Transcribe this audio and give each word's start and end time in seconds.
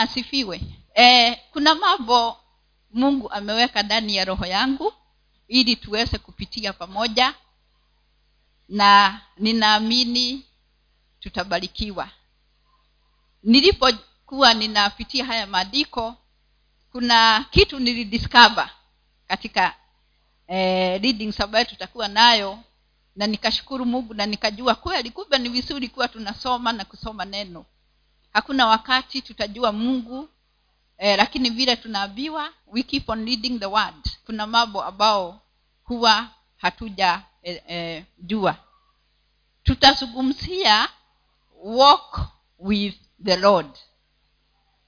bwana 0.00 0.10
asifiwe. 0.10 0.60
E, 0.94 1.34
kuna 1.52 1.74
mambo 1.74 2.36
mungu 2.92 3.30
ameweka 3.30 3.82
ndani 3.82 4.16
ya 4.16 4.24
roho 4.24 4.46
yangu 4.46 4.92
ili 5.48 5.76
tuweze 5.76 6.18
kupitia 6.18 6.72
pamoja 6.72 7.34
na 8.68 9.20
ninaamini 9.36 10.44
tutabarikiwa. 11.20 12.08
Nilipokuwa 13.42 14.54
ninapitia 14.54 15.24
haya 15.24 15.46
maandiko 15.46 16.16
kuna 16.92 17.44
kitu 17.50 17.78
nilidiscover 17.78 18.70
katika 19.28 19.74
eh, 20.48 21.02
readings 21.02 21.40
ambayo 21.40 21.64
tutakuwa 21.64 22.08
nayo 22.08 22.58
na 23.16 23.26
nikashukuru 23.26 23.86
mungu 23.86 24.14
na 24.14 24.26
nikajua 24.26 24.74
kweli 24.74 25.10
kumbe 25.10 25.38
ni 25.38 25.48
vizuri 25.48 25.88
kuwa 25.88 26.08
tunasoma 26.08 26.72
na 26.72 26.84
kusoma 26.84 27.24
neno 27.24 27.64
hakuna 28.32 28.66
wakati 28.66 29.22
tutajua 29.22 29.72
mungu 29.72 30.28
eh, 30.98 31.18
lakini 31.18 31.50
vile 31.50 31.76
tunaambiwa 31.76 32.52
we 32.66 32.82
keep 32.82 33.08
on 33.08 33.24
reading 33.26 33.58
the 33.58 33.66
word. 33.66 34.10
Kuna 34.26 34.46
mambo 34.46 34.82
ambao 34.84 35.40
huwa 35.84 36.28
hatuja 36.56 37.22
eh, 37.42 37.62
eh, 37.66 38.04
jua. 38.18 38.56
Tutazungumzia 39.62 40.88
walk 41.62 42.20
with 42.58 42.94
the 43.24 43.36
lord. 43.36 43.78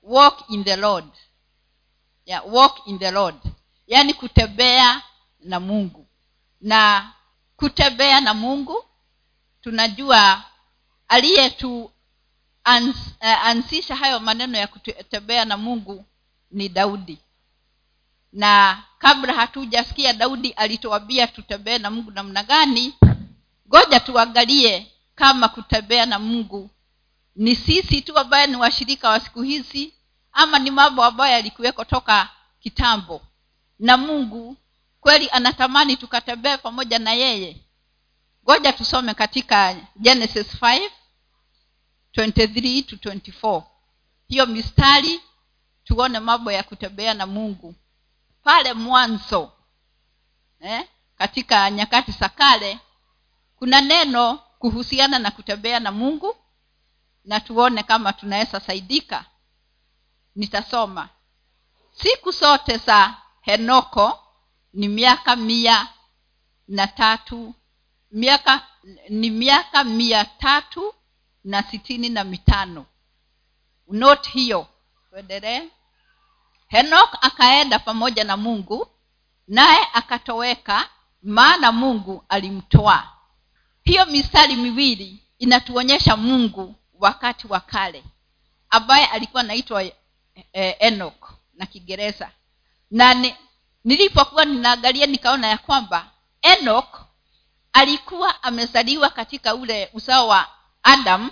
Walk 0.02 0.50
in 0.50 0.64
the 0.64 0.76
lord. 0.76 1.08
Yeah, 2.26 2.42
walk 2.54 2.86
in 2.86 2.98
the 2.98 3.10
lord. 3.10 3.36
Yaani 3.86 4.14
kutembea 4.14 5.02
na 5.40 5.60
mungu. 5.60 6.06
Na 6.60 7.12
kutembea 7.56 8.20
na 8.20 8.34
mungu 8.34 8.84
tunajua 9.60 10.44
aliyetu 11.08 11.90
ans, 12.64 12.96
uh, 13.20 13.46
ansisha 13.46 13.96
hayo 13.96 14.20
maneno 14.20 14.58
ya 14.58 14.66
kutembea 14.66 15.44
na 15.44 15.56
mungu 15.56 16.04
ni 16.50 16.68
daudi. 16.68 17.18
Na 18.32 18.82
kabla 18.98 19.32
hatujasikia 19.32 20.12
daudi 20.12 20.50
alituambia 20.50 21.26
tutembee 21.26 21.78
na 21.78 21.90
mungu 21.90 22.10
namna 22.10 22.42
gani 22.42 22.94
ngoja 23.68 24.00
tuangalie 24.00 24.86
kama 25.14 25.48
kutembea 25.48 26.06
na 26.06 26.18
mungu 26.18 26.70
ni 27.36 27.56
sisi 27.56 28.00
tu 28.02 28.18
ambaye 28.18 28.46
ni 28.46 28.56
washirika 28.56 29.08
wa 29.08 29.20
siku 29.20 29.42
hizi 29.42 29.94
ama 30.32 30.58
ni 30.58 30.70
mambo 30.70 31.04
ambayo 31.04 31.32
yalikuweko 31.32 31.84
toka 31.84 32.28
kitambo. 32.60 33.22
Na 33.78 33.96
mungu 33.96 34.56
kweli 35.00 35.28
anatamani 35.30 35.96
tukatembee 35.96 36.56
pamoja 36.56 36.98
na 36.98 37.12
yeye. 37.12 37.56
Ngoja 38.44 38.72
tusome 38.72 39.14
katika 39.14 39.76
genesis 39.96 40.46
5 40.62 40.90
23 42.16 42.82
to 42.82 42.96
24 42.96 43.62
hiyo 44.28 44.46
mistari 44.46 45.20
tuone 45.84 46.20
mambo 46.20 46.52
ya 46.52 46.62
kutembea 46.62 47.14
na 47.14 47.26
mungu. 47.26 47.74
Pale 48.42 48.72
mwanzo 48.72 49.52
eh, 50.60 50.88
katika 51.18 51.70
nyakati 51.70 52.12
za 52.12 52.28
kale 52.28 52.78
kuna 53.56 53.80
neno 53.80 54.36
kuhusiana 54.58 55.18
na 55.18 55.30
kutembea 55.30 55.80
na 55.80 55.92
mungu 55.92 56.36
na 57.24 57.40
tuone 57.40 57.82
kama 57.82 58.12
tunaweza 58.12 58.60
saidika. 58.60 59.24
Nitasoma. 60.36 61.08
Siku 61.92 62.30
zote 62.30 62.76
za 62.76 63.16
henoko 63.40 64.18
ni 64.72 64.88
miaka 64.88 65.36
mia 65.36 65.88
na 66.68 66.86
tatu 66.86 67.54
miaka 68.10 68.66
ni 69.08 69.30
miaka 69.30 69.84
mia 69.84 70.24
tatu 70.24 70.94
na 71.44 71.62
sitini 71.62 72.08
na 72.08 72.24
mitano. 72.24 72.86
Not 73.88 74.28
hiyo. 74.28 74.66
Tuendelee. 75.10 75.62
Henok 76.68 77.18
akaenda 77.20 77.78
pamoja 77.78 78.24
na 78.24 78.36
mungu 78.36 78.86
naye 79.48 79.88
akatoweka 79.92 80.88
maana 81.22 81.72
mungu 81.72 82.24
alimtoa. 82.28 83.08
Hiyo 83.82 84.06
mistari 84.06 84.56
miwili 84.56 85.22
inatuonyesha 85.38 86.16
mungu 86.16 86.74
wakati 86.98 87.46
wa 87.46 87.60
kale 87.60 88.04
ambaye 88.70 89.06
alikuwa 89.06 89.40
anaitwa 89.42 89.82
eh, 90.52 90.76
enok 90.78 91.32
na 91.54 91.66
kiingereza. 91.66 92.30
Na 92.90 93.14
ni, 93.14 93.34
nilipokuwa 93.84 94.44
ninaangalia 94.44 95.06
nikaona 95.06 95.46
ya 95.48 95.58
kwamba 95.58 96.10
enok 96.42 97.00
alikuwa 97.72 98.42
amezaliwa 98.42 99.10
katika 99.10 99.54
ule 99.54 99.90
uzao 99.92 100.28
wa 100.28 100.48
adam 100.82 101.30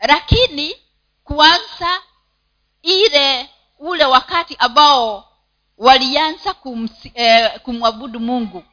lakini 0.00 0.76
kuanza 1.24 2.02
ile 2.82 3.50
ule 3.78 4.04
wakati 4.04 4.56
ambao 4.58 5.28
walianza 5.78 6.54
kumsi, 6.54 7.12
eh, 7.14 7.60
kumwabudu 7.60 8.20
mungu. 8.20 8.64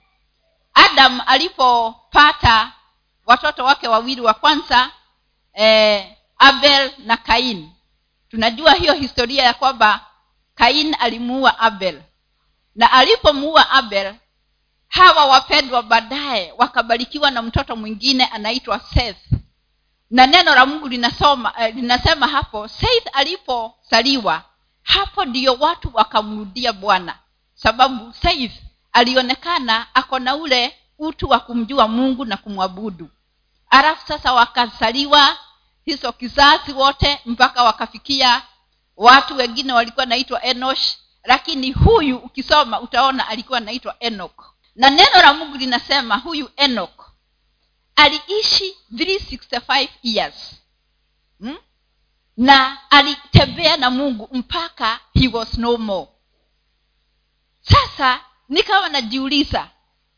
Adam 0.73 1.22
alipopata 1.25 2.72
watoto 3.25 3.63
wake 3.63 3.88
wawili 3.88 4.22
wa 4.22 4.34
kwanza 4.34 4.91
eh, 5.53 6.16
abel 6.38 6.91
na 6.97 7.17
kain. 7.17 7.69
Tunajua 8.29 8.73
hiyo 8.73 8.94
historia 8.94 9.44
ya 9.44 9.53
kwamba 9.53 10.05
kain 10.55 10.95
alimuua 11.00 11.59
abel. 11.59 12.01
Na 12.75 12.91
alipomuua 12.91 13.69
abel 13.69 14.16
hawa 14.88 15.25
wapendwa 15.25 15.84
baadaye 15.84 16.53
wakabarikiwa 16.57 17.31
na 17.31 17.41
mtoto 17.41 17.75
mwingine 17.75 18.25
anaitwa 18.25 18.79
seth 18.79 19.17
na 20.09 20.28
neno 20.28 20.56
la 20.56 20.66
mungu 20.66 20.88
linasoma 20.88 21.53
eh, 21.59 21.75
linasema 21.75 22.28
hapo 22.28 22.68
seth 22.68 23.08
alipozaliwa 23.14 24.44
hapo 24.84 25.25
ndiyo 25.25 25.53
watu 25.59 25.91
wakamrudia 25.94 26.74
bwana. 26.74 27.19
Sababu 27.56 28.14
saith 28.14 28.52
alionekana 28.94 29.88
ako 29.96 30.19
na 30.19 30.36
ule 30.36 30.75
utu 31.00 31.30
wa 31.30 31.40
kumjua 31.40 31.88
mungu 31.88 32.25
na 32.25 32.38
kumwabudu. 32.38 33.09
Alafu 33.69 34.08
sasa 34.08 34.34
wakazaliwa 34.34 35.38
hizo 35.86 36.12
kizazi 36.12 36.74
wote 36.74 37.22
mpaka 37.25 37.64
wakafikia 37.64 38.41
watu 38.97 39.38
wengine 39.38 39.74
walikuwa 39.74 40.06
naitwa 40.06 40.44
enosh. 40.44 40.96
Lakini 41.24 41.72
huyu 41.72 42.18
ukisoma 42.18 42.81
utaona 42.81 43.28
alikuwa 43.28 43.59
naitwa 43.59 43.96
enok 44.00 44.53
na 44.75 44.90
neno 44.90 45.22
la 45.22 45.34
mungu 45.34 45.58
linasema 45.58 46.18
huyu 46.18 46.50
enok 46.58 47.03
aliishi 47.96 48.78
365 48.94 49.88
years. 50.04 50.56
Hmm? 51.40 51.58
na 52.38 52.78
alitembea 52.92 53.78
na 53.78 53.90
mungu 53.90 54.30
mpaka 54.31 55.00
he 55.14 55.28
was 55.28 55.58
no 55.58 55.78
more. 55.78 56.08
Sasa 57.62 58.20
nikawa 58.50 58.90
najiuliza 58.90 59.70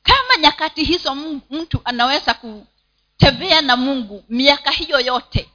kama 0.03 0.37
nyakati 0.37 0.83
hizo 0.83 1.15
mtu 1.49 1.81
anaweza 1.85 2.33
kutembea 2.33 3.61
na 3.61 3.75
mungu 3.77 4.23
miaka 4.29 4.71
hiyo 4.71 4.99
yote 4.99 5.49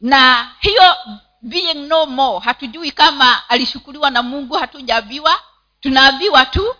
na 0.00 0.54
hiyo 0.60 0.96
being 1.42 1.74
no 1.74 2.06
more 2.06 2.44
hatujui 2.44 2.90
kama 2.92 3.48
alishukuliwa 3.48 4.10
na 4.10 4.22
mungu 4.22 4.54
hatujaambiwa 4.54 5.40
tunaambiwa 5.80 6.46
tu 6.46 6.74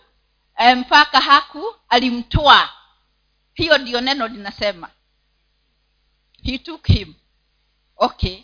mpaka 0.75 1.21
haku 1.21 1.75
alimtoa 1.89 2.69
hiyo 3.57 3.77
ndiyo 3.77 4.01
neno 4.01 4.27
linasema. 4.27 4.89
He 6.43 6.57
took 6.57 6.87
him. 6.87 7.13
Okay. 7.95 8.43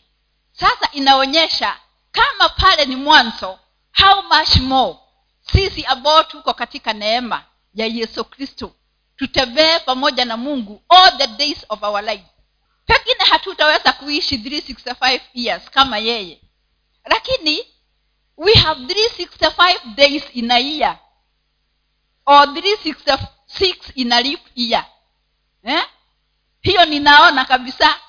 Sasa 0.52 0.92
inaonyesha 0.92 1.80
kama 2.12 2.50
pale 2.50 2.86
ni 2.86 2.96
mwanzo 2.96 3.60
how 3.98 4.22
much 4.22 4.56
more? 4.56 4.98
Sisi 5.52 5.86
ambao 5.86 6.24
tuko 6.24 6.54
katika 6.54 6.94
neema 6.94 7.46
ya 7.74 7.86
yesu 7.86 8.26
kristo 8.26 8.76
tutembee 9.16 9.80
pamoja 9.80 10.26
na 10.26 10.38
mungu 10.38 10.82
all 10.90 11.18
the 11.18 11.28
days 11.28 11.66
of 11.70 11.84
our 11.84 12.04
life. 12.04 12.26
Pengine 12.86 13.24
hatutaweza 13.30 13.94
kuishi 13.94 14.38
365 14.38 15.22
years 15.34 15.70
kama 15.70 15.98
yeye. 15.98 16.42
Lakini 17.06 17.68
we 18.38 18.54
have 18.54 18.82
365 18.82 19.96
days 19.96 20.24
in 20.34 20.52
a 20.52 20.60
year. 20.60 21.00
Or 22.26 22.46
366 22.48 23.92
in 23.96 24.12
a 24.12 24.22
leap 24.22 24.42
year 24.56 24.86
eh? 25.64 25.86
hiyo 26.62 26.86
ninaona 26.86 27.46
kabisa. 27.46 28.00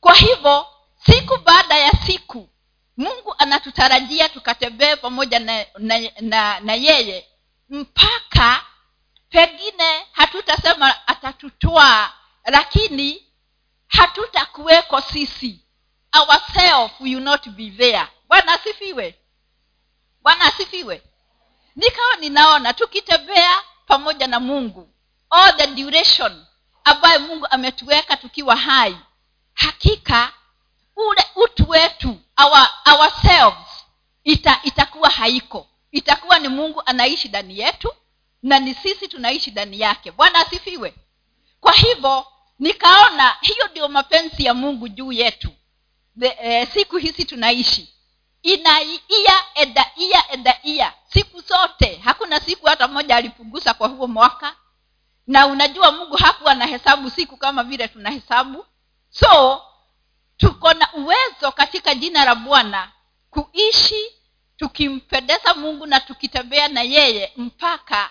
Kwa 0.00 0.14
hivyo 0.14 0.66
siku 1.06 1.38
baada 1.38 1.78
ya 1.78 1.92
siku 2.06 2.48
mungu 2.96 3.34
anatutarajia 3.38 4.28
tukatembee 4.28 4.96
pamoja 4.96 5.38
na, 5.38 5.66
na, 5.78 6.00
na, 6.20 6.60
na 6.60 6.74
yeye 6.74 7.28
mpaka 7.68 8.64
pengine 9.28 10.06
hatutasema 10.12 11.06
atatutwaa 11.08 12.12
lakini 12.44 13.26
hatutakuweko 13.88 15.00
sisi. 15.00 15.60
Ourself 16.20 17.00
will 17.00 17.20
not 17.20 17.48
be 17.48 17.70
there. 17.70 18.06
Bwana 18.28 18.52
asifiwe. 18.52 19.18
Bwana 20.22 20.44
asifiwe. 20.44 21.02
Nikawa 21.76 22.16
ninaona 22.16 22.72
tukitembea 22.72 23.62
pamoja 23.86 24.26
na 24.26 24.40
mungu 24.40 24.88
all 25.30 25.56
the 25.56 25.66
duration 25.66 26.46
ambayo 26.86 27.20
mungu 27.20 27.46
ametuweka 27.50 28.16
tukiwa 28.16 28.56
hai. 28.56 28.96
Hakika 29.54 30.32
ule 30.96 31.24
utu 31.36 31.70
wetu 31.70 32.20
our, 32.44 32.68
ourselves 32.86 33.84
ita, 34.24 34.60
itakuwa 34.62 35.10
haiko. 35.10 35.66
Itakuwa 35.92 36.38
ni 36.38 36.48
mungu 36.48 36.82
anaishi 36.86 37.28
ndani 37.28 37.58
yetu 37.58 37.92
na 38.42 38.58
ni 38.58 38.74
sisi 38.74 39.08
tunaishi 39.08 39.50
ndani 39.50 39.80
yake. 39.80 40.10
Bwana 40.12 40.38
asifiwe. 40.38 40.94
Kwa 41.60 41.72
hivyo 41.72 42.26
nikaona 42.58 43.36
hiyo 43.40 43.68
ndio 43.70 43.88
mapenzi 43.88 44.44
ya 44.44 44.54
mungu 44.54 44.88
juu 44.88 45.12
yetu. 45.12 45.50
The, 46.20 46.36
eh, 46.40 46.68
siku 46.74 46.96
hizi 46.96 47.24
tunaishi. 47.24 47.92
Inaia 48.42 49.44
eda 49.54 49.90
ia 49.96 50.32
eda 50.32 50.58
ia 50.62 50.92
siku 51.12 51.40
zote 51.40 52.00
hakuna 52.04 52.40
siku 52.40 52.66
hata 52.66 52.88
moja 52.88 53.16
alipunguza 53.16 53.74
kwa 53.74 53.88
huo 53.88 54.06
mwaka 54.06 54.56
na 55.26 55.46
unajua 55.46 55.92
mungu 55.92 56.16
hakuwa 56.16 56.54
na 56.54 56.66
hesabu 56.66 57.10
siku 57.10 57.36
kama 57.36 57.64
vile 57.64 57.88
tunahesabu 57.88 58.66
so 59.10 59.62
tuko 60.36 60.72
na 60.74 60.92
uwezo 60.92 61.52
katika 61.52 61.94
jina 61.94 62.24
la 62.24 62.34
bwana 62.34 62.92
kuishi 63.30 64.04
tukimpendeza 64.56 65.54
mungu 65.54 65.86
na 65.86 66.00
tukitembea 66.00 66.68
na 66.68 66.82
yeye 66.82 67.32
mpaka 67.36 68.10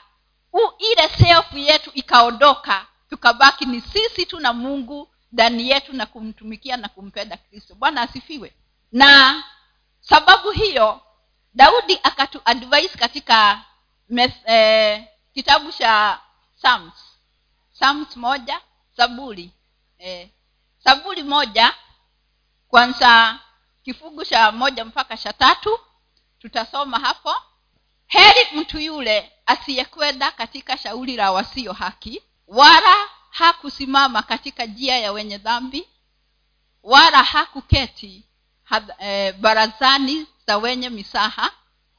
u 0.54 0.60
ile 0.80 1.10
sefu 1.10 1.58
yetu 1.58 1.92
ikaondoka 1.94 2.88
tukabaki 3.10 3.66
ni 3.66 3.82
sisi 3.82 4.26
tu 4.26 4.40
na 4.40 4.54
mungu 4.54 5.10
ndani 5.32 5.70
yetu 5.70 5.94
na 5.94 6.06
kumtumikia 6.06 6.78
na 6.78 6.90
kumpenda 6.90 7.38
kristo. 7.38 7.76
Bwana 7.76 8.02
asifiwe. 8.02 8.54
Na 8.92 9.44
sababu 10.02 10.52
hiyo 10.52 11.02
daudi 11.54 12.00
akatu 12.04 12.42
advise 12.46 12.98
katika 12.98 13.62
meth, 14.10 14.36
eh, 14.46 15.04
kitabu 15.34 15.72
cha 15.72 16.20
psalms 16.58 16.94
psalms 17.76 18.18
moja 18.18 18.62
saburi 18.98 19.52
eh, 19.98 20.30
saburi 20.84 21.24
moja 21.24 21.74
kwanza 22.68 23.40
kifungu 23.84 24.26
cha 24.26 24.52
moja 24.52 24.86
mpaka 24.86 25.18
cha 25.18 25.34
tatu 25.34 25.80
tutasoma 26.40 27.00
hapo. 27.00 27.36
Heri 28.08 28.48
mtu 28.60 28.80
yule 28.80 29.32
asiyekwenda 29.46 30.32
katika 30.32 30.78
shauri 30.78 31.16
la 31.16 31.32
wasio 31.32 31.74
haki 31.74 32.22
wala 32.48 32.96
hakusimama 33.30 34.22
katika 34.24 34.66
njia 34.66 34.98
ya 35.00 35.12
wenye 35.12 35.38
dhambi 35.38 35.88
wala 36.84 37.24
hakuketi 37.24 38.24
e, 39.00 39.32
barazani 39.32 40.28
za 40.48 40.58
wenye 40.58 40.90
misaha 40.90 41.52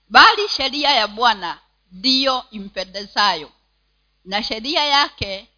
bali 0.08 0.48
sheria 0.48 0.90
ya 0.90 1.08
bwana 1.08 1.58
ndiyo 1.92 2.44
impendezayo 2.50 3.52
na 4.24 4.42
sheria 4.42 4.84
yake 4.84 5.48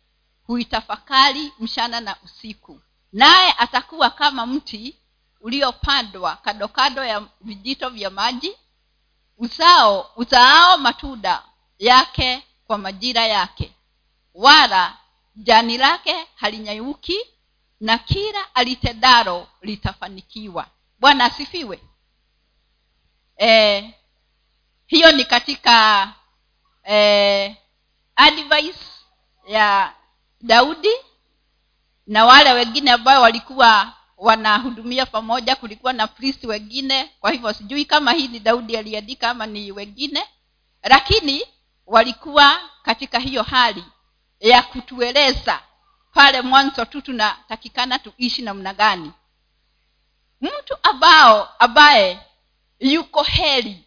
huitafakari 0.49 1.53
mchana 1.59 2.01
na 2.01 2.17
usiku. 2.25 2.81
Naye 3.13 3.55
atakuwa 3.59 4.11
kama 4.11 4.47
mti 4.47 4.97
uliopandwa 5.41 6.37
kadokado 6.37 7.05
ya 7.05 7.27
vijito 7.41 7.89
vya 7.89 8.11
maji. 8.11 8.57
Uzao 9.39 10.11
uzaao 10.17 10.79
matunda 10.79 11.43
yake 11.79 12.43
kwa 12.67 12.79
majira 12.79 13.27
yake. 13.27 13.73
Wala 14.35 14.99
jani 15.37 15.79
lake 15.79 16.27
halinyauki 16.35 17.19
na 17.81 17.99
kila 17.99 18.55
alitedaro 18.55 19.49
litafanikiwa. 19.63 20.67
Bwana 20.99 21.25
asifiwe. 21.25 21.81
Eh, 23.37 23.95
hiyo 24.87 25.13
ni 25.13 25.25
katika 25.25 26.09
eh, 26.85 27.57
advice 28.17 28.85
ya 29.47 29.95
daudi 30.41 30.93
na 32.07 32.25
wale 32.25 32.53
wengine 32.53 32.91
ambao 32.91 33.23
walikuwa 33.23 33.93
wanahudumia 34.17 35.07
pamoja 35.07 35.57
kulikuwa 35.57 35.93
na 35.93 36.07
priest 36.07 36.45
wengine 36.45 37.11
kwa 37.21 37.31
hivyo 37.31 37.53
sijui 37.53 37.85
kama 37.85 38.13
hii 38.13 38.29
ni 38.29 38.39
daudi 38.41 38.77
aliandika 38.77 39.31
ama 39.31 39.47
ni 39.47 39.73
wengine 39.73 40.29
lakini 40.83 41.43
walikuwa 41.87 42.61
katika 42.83 43.19
hiyo 43.19 43.43
hali 43.43 43.85
ya 44.41 44.63
kutueleza 44.63 45.61
pale 46.13 46.43
mwanzo 46.43 46.85
tu 46.85 47.01
tunatakikana 47.03 47.99
tuishi 47.99 48.43
namna 48.43 48.75
gani 48.75 49.13
mtu 50.41 50.77
ambao 50.83 51.45
ambaye 51.59 52.21
yuko 52.81 53.23
heri 53.23 53.85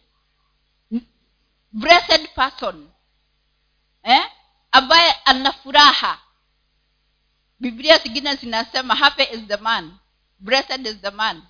blessed 1.72 2.28
person 2.34 2.88
eh? 4.02 4.30
ambaye 4.72 5.12
ana 5.24 5.52
furaha 5.52 6.18
biblia 7.62 7.98
zingine 7.98 8.34
zinasema 8.34 8.94
happy 8.94 9.22
is 9.22 9.46
the 9.46 9.56
man 9.56 9.92
blessed 10.38 10.86
is 10.86 11.00
the 11.00 11.10
man. 11.10 11.42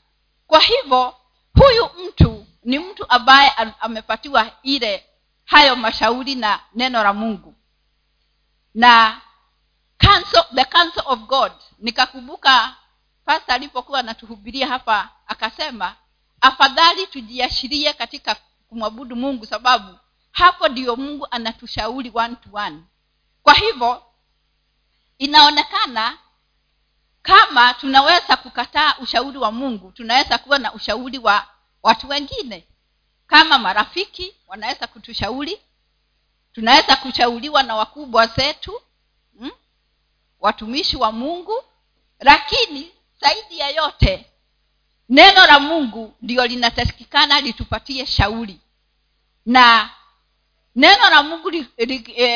Kwa 0.46 0.60
hivyo 0.60 1.14
huyu 1.54 1.90
mtu 2.08 2.46
ni 2.64 2.78
mtu 2.78 3.10
ambaye 3.10 3.50
amepatiwa 3.80 4.50
ile 4.62 5.06
hayo 5.44 5.76
mashauri 5.76 6.34
na 6.34 6.60
neno 6.74 7.02
la 7.02 7.12
mungu. 7.12 7.54
Na 8.74 9.20
counsel, 9.98 10.44
the 10.54 10.64
counsel 10.64 11.02
of 11.06 11.18
god 11.20 11.52
nikakumbuka 11.78 12.76
pasta 13.24 13.54
alipokuwa 13.54 13.98
anatuhubiria 14.00 14.66
hapa 14.68 15.08
akasema 15.26 15.96
afadhali 16.40 17.06
tujiashirie 17.06 17.92
katika 17.92 18.36
kumwabudu 18.68 19.16
mungu 19.16 19.46
sababu 19.46 19.98
hapo 20.30 20.68
ndio 20.68 20.96
mungu 20.96 21.26
anatushauri 21.30 22.10
one 22.14 22.36
to 22.36 22.48
one. 22.52 22.82
Kwa 23.42 23.54
hivyo 23.54 24.02
inaonekana 25.22 26.18
kama 27.22 27.74
tunaweza 27.74 28.36
kukataa 28.36 28.94
ushauri 28.98 29.38
wa 29.38 29.52
mungu 29.52 29.92
tunaweza 29.92 30.38
kuwa 30.38 30.58
na 30.58 30.72
ushauri 30.72 31.18
wa 31.18 31.46
watu 31.82 32.08
wengine 32.08 32.66
kama 33.26 33.58
marafiki 33.58 34.34
wanaweza 34.46 34.86
kutushauri 34.86 35.60
tunaweza 36.52 36.96
kushauriwa 36.96 37.62
na 37.62 37.76
wakubwa 37.76 38.26
zetu 38.26 38.82
hmm? 39.38 39.50
watumishi 40.40 40.96
wa 40.96 41.12
mungu 41.12 41.64
lakini 42.20 42.92
zaidi 43.20 43.58
ya 43.58 43.68
yote 43.68 44.26
neno 45.08 45.46
la 45.46 45.60
mungu 45.60 46.14
ndio 46.22 46.46
linatakikana 46.46 47.40
litupatie 47.40 48.06
shauri 48.06 48.60
na 49.46 49.90
neno 50.76 51.10
la 51.10 51.22
mungu 51.22 51.50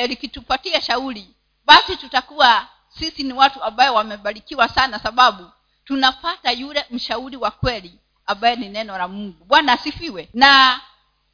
likitupatia 0.09 0.73
li, 0.73 0.79
li, 0.79 0.87
shauri 0.87 1.35
basi 1.65 1.97
tutakuwa 1.97 2.69
sisi 2.99 3.23
ni 3.23 3.33
watu 3.33 3.63
ambaye 3.63 3.91
wamebarikiwa 3.91 4.69
sana 4.69 4.99
sababu 4.99 5.51
tunapata 5.85 6.51
yule 6.53 6.87
mshauri 6.91 7.37
wa 7.37 7.51
kweli 7.51 7.99
ambaye 8.27 8.57
ni 8.57 8.69
neno 8.69 8.99
la 8.99 9.09
mungu. 9.09 9.45
Bwana 9.45 9.73
asifiwe. 9.73 10.29
Na 10.35 10.81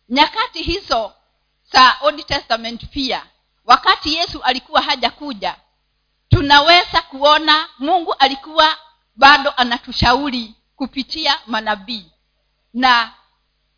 nyakati 0.09 0.63
hizo 0.63 1.13
za 1.73 1.97
old 2.01 2.27
testament 2.27 2.87
pia 2.87 3.27
wakati 3.65 4.15
yesu 4.15 4.43
alikuwa 4.43 4.83
haja 4.83 5.11
kuja 5.11 5.57
tunaweza 6.29 7.03
kuona 7.03 7.69
mungu 7.79 8.15
alikuwa 8.15 8.77
bado 9.17 9.51
anatushauri 9.57 10.55
kupitia 10.77 11.39
manabii. 11.47 12.07
Na 12.75 13.13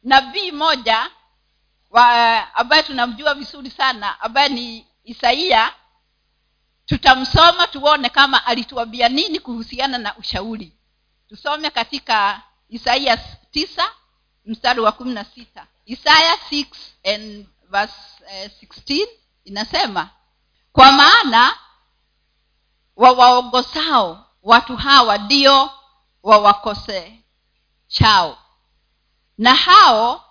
nabii 0.02 0.50
moja 0.52 1.10
ambaye 2.54 2.82
tunamjua 2.82 3.34
vizuri 3.34 3.70
sana 3.70 4.20
ambaye 4.20 4.48
ni 4.48 4.86
isaia 5.04 5.72
tutamsoma 6.86 7.66
tuone 7.66 8.08
kama 8.08 8.46
alituambia 8.46 9.08
nini 9.08 9.40
kuhusiana 9.40 9.98
na 9.98 10.16
ushauri. 10.16 10.72
Tusome 11.28 11.70
katika 11.70 12.42
isaia 12.68 13.16
tisa 13.50 13.90
mstari 14.44 14.80
wa 14.80 14.92
kumi 14.92 15.14
na 15.14 15.24
sita. 15.24 15.66
Isaya 15.84 16.34
6 16.50 16.66
and 17.14 17.46
verse, 17.70 17.94
uh, 18.20 18.50
16 18.68 19.06
inasema 19.44 20.10
kwa 20.72 20.92
maana 20.92 21.54
wawaogosao 22.96 24.26
watu 24.42 24.76
hawa 24.76 25.18
ndio 25.18 25.70
wawakose 26.22 27.20
chao. 27.88 28.38
Na 29.38 29.54
hao 29.54 30.24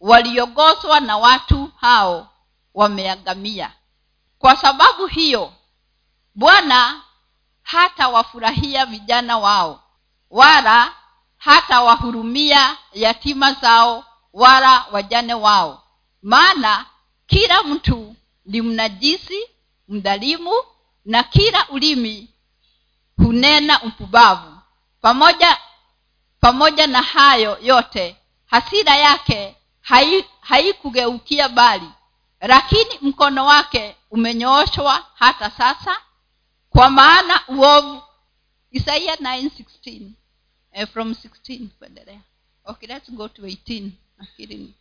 waliogozwa 0.00 1.00
na 1.00 1.16
watu 1.16 1.72
hao 1.76 2.28
wameangamia. 2.74 3.72
Kwa 4.38 4.56
sababu 4.56 5.06
hiyo 5.06 5.52
bwana 6.40 7.02
hatawafurahia 7.62 8.86
vijana 8.86 9.38
wao 9.38 9.82
wala 10.30 10.92
hatawahurumia 11.36 12.76
yatima 12.92 13.52
zao 13.52 14.04
wala 14.32 14.84
wajane 14.92 15.34
wao. 15.34 15.82
Maana 16.22 16.86
kila 17.26 17.62
mtu 17.62 18.16
ni 18.44 18.62
mnajisi 18.62 19.40
mdhalimu 19.88 20.52
na 21.04 21.22
kila 21.22 21.68
ulimi 21.68 22.28
hunena 23.16 23.82
upubavu 23.82 24.58
pamoja 25.00 25.58
pamoja 26.40 26.86
na 26.86 27.02
hayo 27.02 27.58
yote 27.62 28.16
hasira 28.46 28.96
yake 28.96 29.56
haikugeukia 30.40 31.44
hai 31.44 31.52
bali 31.54 31.90
lakini 32.40 32.98
mkono 33.02 33.46
wake 33.46 33.96
umenyooshwa 34.10 35.04
hata 35.14 35.50
sasa 35.50 35.96
kwa 36.70 36.90
maana 36.90 37.40
uovu. 37.48 38.02
Isaia 38.70 39.14
916 39.16 40.10
eh, 40.72 40.88
from 40.88 41.10
16 41.12 41.68
kuendelea. 41.78 42.20
Okay 42.64 42.88
let's 42.88 43.10
go 43.10 43.28
to 43.28 43.42
18 43.42 43.90
nafikiri 44.18 44.74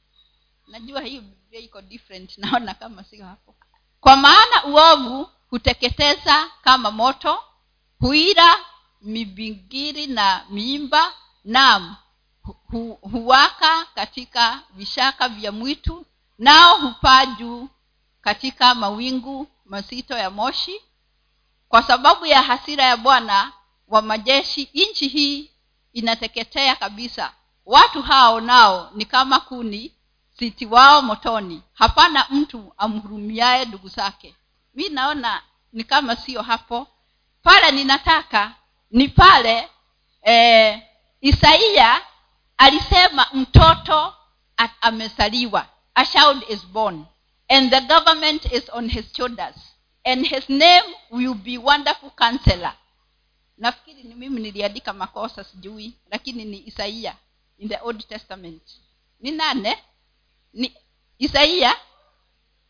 najua 0.67 1.01
hii 1.01 1.21
iko 1.51 1.81
different. 1.81 2.37
Naona 2.41 2.73
kama 2.73 3.03
sio 3.03 3.25
hapo. 3.25 3.55
Kwa 3.99 4.15
maana 4.15 4.63
uovu 4.65 5.29
huteketeza 5.49 6.51
kama 6.63 6.91
moto 6.91 7.43
huira 7.99 8.55
mibingiri 9.01 10.07
na 10.07 10.45
miimba 10.49 11.13
nam 11.45 11.95
hu, 12.41 12.93
huwaka 13.01 13.85
katika 13.85 14.61
vishaka 14.73 15.29
vya 15.29 15.51
mwitu 15.51 16.05
nao 16.37 16.77
hupaa 16.77 17.25
juu 17.25 17.69
katika 18.21 18.75
mawingu 18.75 19.47
mazito 19.65 20.17
ya 20.17 20.29
moshi 20.29 20.81
kwa 21.69 21.83
sababu 21.83 22.25
ya 22.25 22.41
hasira 22.41 22.83
ya 22.83 22.97
bwana 22.97 23.51
wa 23.87 24.01
majeshi 24.01 24.69
nchi 24.73 25.07
hii 25.07 25.51
inateketea 25.93 26.75
kabisa. 26.75 27.33
Watu 27.65 28.01
hao 28.01 28.41
nao 28.41 28.91
ni 28.95 29.05
kama 29.05 29.39
kuni 29.39 29.93
siti 30.39 30.65
wao 30.65 31.01
motoni. 31.01 31.61
Hapana 31.73 32.25
mtu 32.29 32.73
amhurumiaye 32.77 33.65
ndugu 33.65 33.87
zake. 33.89 34.35
Mi 34.73 34.89
naona 34.89 35.41
ni 35.73 35.83
kama 35.83 36.15
sio 36.15 36.41
hapo. 36.41 36.87
Pale 37.43 37.71
ninataka 37.71 38.51
ni 38.91 39.07
pale 39.07 39.69
eh, 40.21 40.81
isaia 41.21 42.01
alisema 42.57 43.27
mtoto 43.33 44.13
amezaliwa. 44.81 45.65
A 45.95 46.05
child 46.05 46.43
is 46.49 46.65
born 46.67 47.05
and 47.49 47.71
the 47.71 47.81
government 47.81 48.45
is 48.51 48.63
on 48.73 48.89
his 48.89 49.05
shoulders 49.15 49.55
and 50.09 50.25
his 50.25 50.49
name 50.49 50.83
will 51.11 51.35
be 51.35 51.57
wonderful 51.57 52.09
counselor. 52.09 52.73
Nafikiri 53.57 54.03
ni 54.03 54.15
mimi 54.15 54.41
niliandika 54.41 54.93
makosa 54.93 55.43
sijui 55.43 55.93
lakini 56.11 56.45
ni 56.45 56.63
isaia 56.67 57.15
in 57.57 57.69
the 57.69 57.77
old 57.81 58.07
testament. 58.07 58.61
Ni 59.19 59.31
nane? 59.31 59.77
Ni 60.53 60.73
isaia 61.17 61.75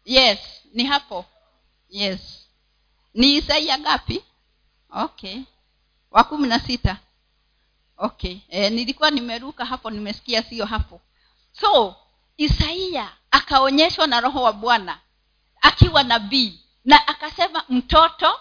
yes 0.05 0.39
ni 0.73 0.83
hapo. 0.85 1.25
Yes. 1.89 2.19
Ni 3.13 3.35
isaia 3.35 3.77
gapi 3.77 4.23
okay. 4.89 5.41
Wa 6.11 6.23
kumi 6.23 6.47
na 6.47 6.59
sita. 6.59 6.97
Okay. 7.97 8.37
E, 8.49 8.69
nilikuwa 8.69 9.11
nimeruka 9.11 9.65
hapo 9.65 9.89
nimesikia 9.89 10.43
sio 10.43 10.65
hapo. 10.65 11.01
So 11.61 11.95
isaia 12.37 13.11
akaonyeshwa 13.31 14.07
na 14.07 14.21
roho 14.21 14.43
wa 14.43 14.53
bwana 14.53 14.99
akiwa 15.61 16.03
nabii 16.03 16.59
na 16.89 17.07
akasema 17.07 17.63
mtoto 17.69 18.39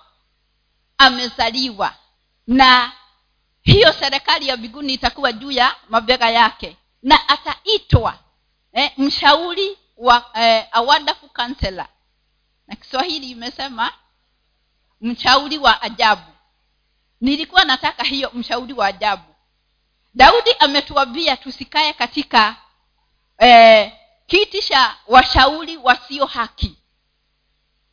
amezaliwa 0.99 1.95
na 2.47 2.93
hiyo 3.63 3.93
serikali 3.93 4.49
ya 4.49 4.57
mbinguni 4.57 4.95
itakuwa 4.95 5.33
juu 5.33 5.51
ya 5.51 5.77
mabega 5.89 6.31
yake. 6.31 6.77
Na 7.03 7.29
ataitwa 7.29 8.19
eh, 8.73 8.93
mshauri 8.99 9.79
wa 9.97 10.31
eh, 10.35 10.67
a 10.73 10.81
wonderful 10.81 11.31
na 12.67 12.77
kiswahili 12.77 13.31
imesema 13.31 13.93
mshauri 15.01 15.59
wa 15.59 15.83
ajabu. 15.83 16.33
Nilikuwa 17.21 17.65
nataka 17.65 18.05
hiyo 18.05 18.31
mshauri 18.35 18.73
wa 18.73 18.87
ajabu. 18.87 19.35
Daudi 20.15 20.51
ametuambia 20.59 21.37
tusikae 21.37 21.93
katika 21.93 22.57
eh, 23.39 23.93
kiti 24.27 24.63
cha 24.63 24.97
washauri 25.07 25.77
wasio 25.77 26.27
haki 26.27 26.78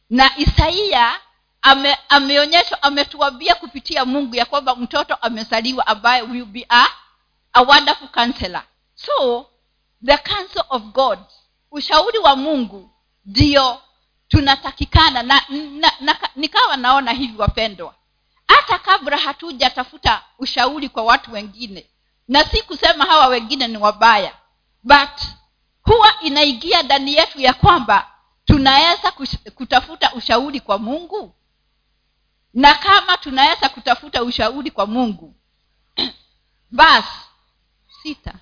na 0.09 0.37
isaia 0.37 1.19
ame, 1.61 1.97
ameonyeshwa 2.09 2.83
ametuambia 2.83 3.55
kupitia 3.55 4.05
mungu 4.05 4.35
ya 4.35 4.45
kwamba 4.45 4.75
mtoto 4.75 5.15
amezaliwa 5.15 5.87
ambaye 5.87 6.21
will 6.21 6.45
be 6.45 6.65
a, 6.69 6.87
a 7.53 7.61
wonderful 7.61 8.07
counselor. 8.07 8.63
So 8.95 9.45
the 10.05 10.17
counsel 10.17 10.63
of 10.69 10.83
god 10.83 11.19
ushauri 11.71 12.17
wa 12.17 12.35
mungu 12.35 12.89
ndio 13.25 13.81
tunatakikana 14.27 15.23
na, 15.23 15.41
na, 15.49 15.91
na 15.99 16.17
nikawa 16.35 16.77
naona 16.77 17.11
hivi 17.11 17.37
wapendwa. 17.37 17.95
Hata 18.47 18.79
kabla 18.79 19.17
hatujatafuta 19.17 20.21
ushauri 20.39 20.89
kwa 20.89 21.03
watu 21.03 21.31
wengine 21.33 21.89
na 22.27 22.43
si 22.43 22.61
kusema 22.61 23.05
hawa 23.05 23.27
wengine 23.27 23.67
ni 23.67 23.77
wabaya 23.77 24.33
but 24.83 25.21
huwa 25.81 26.13
inaingia 26.21 26.83
ndani 26.83 27.13
yetu 27.13 27.41
ya 27.41 27.53
kwamba 27.53 28.11
tunaweza 28.45 29.11
kutafuta 29.55 30.13
ushauri 30.13 30.59
kwa 30.59 30.77
mungu? 30.77 31.35
Na 32.53 32.73
kama 32.73 33.17
tunaweza 33.17 33.69
kutafuta 33.69 34.23
ushauri 34.23 34.71
kwa 34.71 34.85
mungu 34.85 35.35
basi 36.71 37.19
sita. 38.03 38.33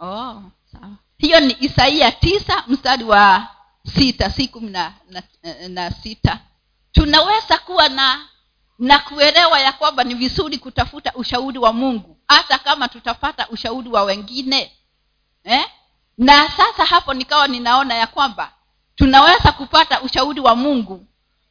Oh, 0.00 0.42
hiyo 1.18 1.40
ni 1.40 1.56
isaia 1.60 2.12
tisa 2.12 2.64
mstari 2.66 3.04
wa 3.04 3.48
sita 3.94 4.30
si 4.30 4.48
kumi 4.48 4.70
na, 4.70 4.94
na, 5.10 5.22
na 5.68 5.90
sita. 5.90 6.40
Tunaweza 6.92 7.58
kuwa 7.58 7.88
na 7.88 8.28
na 8.78 8.98
kuelewa 8.98 9.60
ya 9.60 9.72
kwamba 9.72 10.04
ni 10.04 10.14
vizuri 10.14 10.58
kutafuta 10.58 11.12
ushauri 11.14 11.58
wa 11.58 11.72
mungu 11.72 12.16
hata 12.28 12.58
kama 12.58 12.88
tutapata 12.88 13.48
ushauri 13.48 13.88
wa 13.88 14.02
wengine 14.02 14.72
eh? 15.44 15.64
na 16.18 16.48
sasa 16.48 16.84
hapo 16.84 17.14
nikawa 17.14 17.48
ninaona 17.48 17.94
ya 17.94 18.06
kwamba 18.06 18.52
tunaweza 18.96 19.52
kupata 19.52 20.00
ushauri 20.02 20.40
wa 20.40 20.56
mungu. 20.56 21.06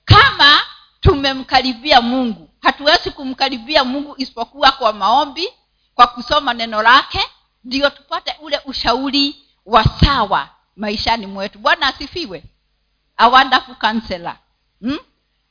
Kama 0.05 0.59
tumemkaribia 1.01 2.01
mungu 2.01 2.49
hatuwezi 2.61 3.11
kumkaribia 3.11 3.83
mungu 3.83 4.15
isipokuwa 4.17 4.71
kwa 4.71 4.93
maombi 4.93 5.49
kwa 5.95 6.07
kusoma 6.07 6.53
neno 6.53 6.81
lake 6.81 7.19
ndio 7.63 7.89
tupate 7.89 8.35
ule 8.41 8.61
ushauri 8.65 9.35
wa 9.65 9.83
sawa 9.83 10.49
maishani 10.75 11.25
mwetu. 11.27 11.59
Bwana 11.59 11.87
asifiwe. 11.87 12.43
A 13.17 13.27
wonderful 13.27 13.75
hmm? 14.81 14.99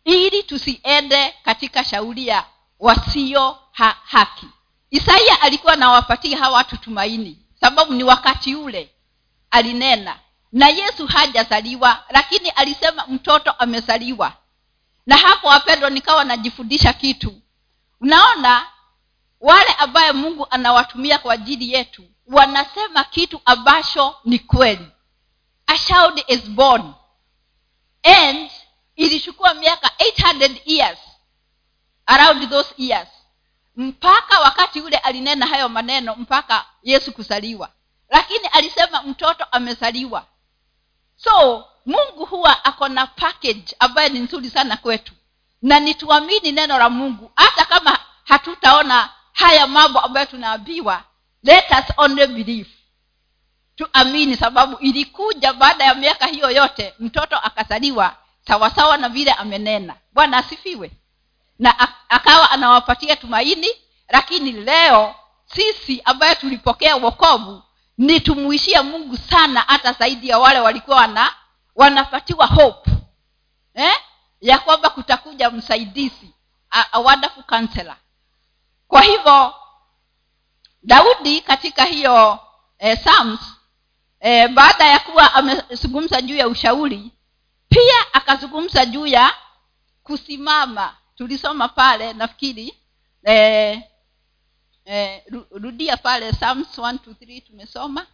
ili 0.04 0.42
tusiende 0.42 1.34
katika 1.44 1.84
shauri 1.84 2.26
ya 2.26 2.44
wasio 2.78 3.58
ha- 3.72 3.96
haki. 4.04 4.46
Isaia 4.90 5.40
alikuwa 5.40 5.72
anawapatia 5.72 6.38
hawa 6.38 6.56
watu 6.56 6.76
tumaini 6.76 7.38
sababu 7.60 7.92
ni 7.94 8.04
wakati 8.04 8.54
ule 8.54 8.90
alinena 9.50 10.18
na 10.52 10.68
yesu 10.68 11.06
hajazaliwa 11.06 12.04
lakini 12.08 12.50
alisema 12.50 13.06
mtoto 13.06 13.50
amezaliwa. 13.50 14.32
Na 15.06 15.16
hapo 15.16 15.48
wapendwa 15.48 15.90
nikawa 15.90 16.24
najifundisha 16.24 16.92
kitu. 16.92 17.40
Unaona 18.00 18.66
wale 19.40 19.72
ambaye 19.78 20.12
mungu 20.12 20.46
anawatumia 20.50 21.18
kwa 21.18 21.34
ajili 21.34 21.72
yetu 21.72 22.04
wanasema 22.26 23.04
kitu 23.04 23.40
ambacho 23.44 24.16
ni 24.24 24.38
kweli. 24.38 24.86
A 25.66 25.78
child 25.78 26.24
is 26.26 26.42
born. 26.42 26.92
And 28.02 28.50
ilichukua 28.96 29.54
miaka 29.54 29.90
800 29.98 30.60
years 30.64 30.98
around 32.06 32.50
those 32.50 32.74
years. 32.78 33.08
Mpaka 33.76 34.40
wakati 34.40 34.80
ule 34.80 34.96
alinena 34.96 35.46
hayo 35.46 35.68
maneno 35.68 36.16
mpaka 36.16 36.66
yesu 36.82 37.12
kuzaliwa. 37.12 37.70
Lakini 38.08 38.46
alisema 38.46 39.02
mtoto 39.02 39.44
amezaliwa 39.44 40.26
so 41.24 41.64
mungu 41.86 42.24
huwa 42.24 42.64
ako 42.64 42.88
na 42.88 43.06
package 43.06 43.76
ambayo 43.78 44.08
ni 44.08 44.18
nzuri 44.18 44.50
sana 44.50 44.76
kwetu. 44.76 45.12
Na 45.62 45.80
nituamini 45.80 46.52
neno 46.52 46.78
la 46.78 46.90
mungu. 46.90 47.32
Hata 47.36 47.64
kama 47.64 47.98
hatutaona 48.24 49.10
haya 49.32 49.66
mambo 49.66 50.00
ambayo 50.00 50.26
tunaambiwa 50.26 51.04
let 51.42 51.64
us 51.70 51.94
only 51.96 52.26
believe. 52.26 52.70
Tuamini 53.76 54.36
sababu 54.36 54.76
ilikuja 54.76 55.52
baada 55.52 55.84
ya 55.84 55.94
miaka 55.94 56.26
hiyo 56.26 56.50
yote 56.50 56.94
mtoto 56.98 57.36
akazaliwa 57.36 58.16
sawasawa 58.46 58.96
na 58.96 59.08
vile 59.08 59.32
amenena. 59.32 59.94
Bwana 60.12 60.36
asifiwe. 60.38 60.90
Na 61.58 61.88
akawa 62.08 62.50
anawapatia 62.50 63.16
tumaini 63.16 63.68
lakini 64.08 64.52
leo 64.52 65.14
sisi 65.46 66.02
ambaye 66.04 66.34
tulipokea 66.34 66.96
wokovu 66.96 67.62
ni 67.98 68.20
tumuishia 68.20 68.82
mungu 68.82 69.16
sana 69.16 69.60
hata 69.60 69.92
zaidi 69.92 70.28
ya 70.28 70.38
wale 70.38 70.60
walikuwa 70.60 70.96
wana 70.96 71.34
wanapatiwa 71.74 72.46
hope. 72.46 72.90
Eh? 73.74 73.94
ya 74.40 74.58
kwamba 74.58 74.90
kutakuja 74.90 75.50
msaidizi 75.50 76.34
a, 76.70 76.84
kwa 78.88 79.02
hivyo 79.02 79.54
daudi 80.82 81.40
katika 81.40 81.84
hiyo 81.84 82.38
eh, 82.78 82.98
psalms 82.98 83.40
eh, 84.20 84.48
baada 84.48 84.84
ya 84.86 84.98
kuwa 84.98 85.34
amezungumza 85.34 86.22
juu 86.22 86.36
ya 86.36 86.48
ushauri 86.48 87.10
pia 87.68 88.14
akazungumza 88.14 88.86
juu 88.86 89.06
ya 89.06 89.34
kusimama. 90.02 90.96
Tulisoma 91.14 91.68
pale 91.68 92.12
nafikiri 92.12 92.74
eh, 93.24 93.82
eh, 94.84 95.22
rudia 95.50 95.96
pale 95.96 96.32
psalms 96.32 96.78
1 96.78 96.98
to 96.98 97.10
3 97.10 97.40
tumesoma. 97.46 98.06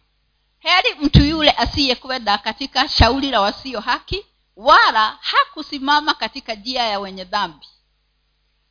Heri 0.59 0.95
mtu 1.01 1.19
yule 1.23 1.51
asiyekwenda 1.51 2.37
katika 2.37 2.87
shauri 2.87 3.31
la 3.31 3.41
wasio 3.41 3.79
haki 3.79 4.25
wala 4.55 5.17
hakusimama 5.21 6.13
katika 6.13 6.55
njia 6.55 6.83
ya 6.83 6.99
wenye 6.99 7.23
dhambi. 7.23 7.67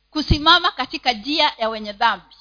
Kusimama 0.09 0.71
katika 0.71 1.11
njia 1.13 1.53
ya 1.57 1.69
wenye 1.69 1.93
dhambi. 1.93 2.35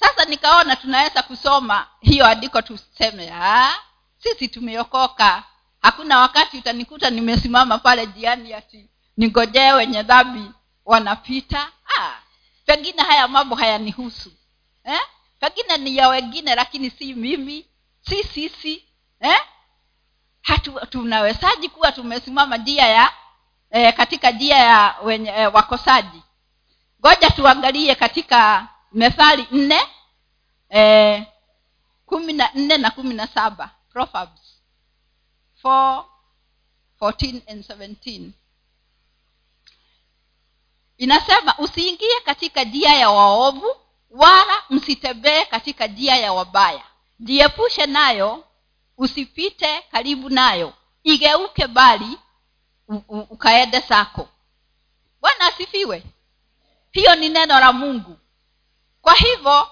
Sasa 0.00 0.24
nikaona 0.24 0.76
tunaweza 0.76 1.22
kusoma 1.22 1.86
hiyo 2.00 2.26
andiko 2.26 2.62
tuseme 2.62 3.30
ah, 3.34 3.74
sisi 4.18 4.48
tumeokoka. 4.48 5.44
Hakuna 5.82 6.18
wakati 6.18 6.58
utanikuta 6.58 7.10
nimesimama 7.10 7.78
pale 7.78 8.06
jiani 8.06 8.54
ati 8.54 8.88
ningojee 9.16 9.72
wenye 9.72 10.02
dhambi 10.02 10.50
wanapita. 10.84 11.72
Ah, 11.98 12.12
pengine 12.66 13.02
haya 13.02 13.28
mambo 13.28 13.54
hayanihusu 13.56 14.32
eh? 14.88 15.00
pengine 15.40 15.76
ni 15.76 15.96
ya 15.96 16.08
wengine 16.08 16.54
lakini 16.54 16.90
si 16.90 17.14
mimi. 17.14 17.66
Si 18.00 18.24
sisi. 18.24 18.84
Eh? 19.20 19.40
Tunawezaji 20.90 21.68
kuwa 21.68 21.92
tumesimama 21.92 22.56
njia 22.56 22.86
ya 22.86 23.12
eh, 23.70 23.94
katika 23.96 24.30
njia 24.30 24.56
ya 24.56 24.96
wenye 25.02 25.30
eh, 25.30 25.54
wakosaji. 25.54 26.22
Ngoja 27.00 27.30
tuangalie 27.30 27.94
katika 27.94 28.68
methali 28.92 29.46
nne 29.50 29.80
eh, 30.68 31.26
kumi 32.06 32.32
na 32.32 32.50
nne 32.54 32.78
na 32.78 32.90
kumi 32.90 33.14
na 33.14 33.26
saba. 33.26 33.70
Proverbs 33.92 34.60
4, 35.64 36.04
14 37.00 37.40
and 37.50 37.64
17 37.64 38.30
inasema 40.98 41.58
usiingie 41.58 42.20
katika 42.24 42.64
njia 42.64 42.94
ya 42.94 43.10
waovu 43.10 43.76
wala 44.10 44.62
msitembee 44.70 45.44
katika 45.44 45.86
njia 45.86 46.16
ya 46.16 46.32
wabaya. 46.32 46.82
Jiepushe 47.20 47.86
nayo 47.86 48.44
usipite 48.96 49.82
karibu 49.92 50.30
nayo. 50.30 50.72
Igeuke 51.02 51.66
bali 51.66 52.18
ukaende 53.30 53.80
sako. 53.80 54.28
Bwana 55.20 55.46
asifiwe. 55.46 56.02
Hiyo 56.90 57.14
ni 57.14 57.28
neno 57.28 57.60
la 57.60 57.72
mungu. 57.72 58.18
Kwa 59.02 59.14
hivyo 59.14 59.68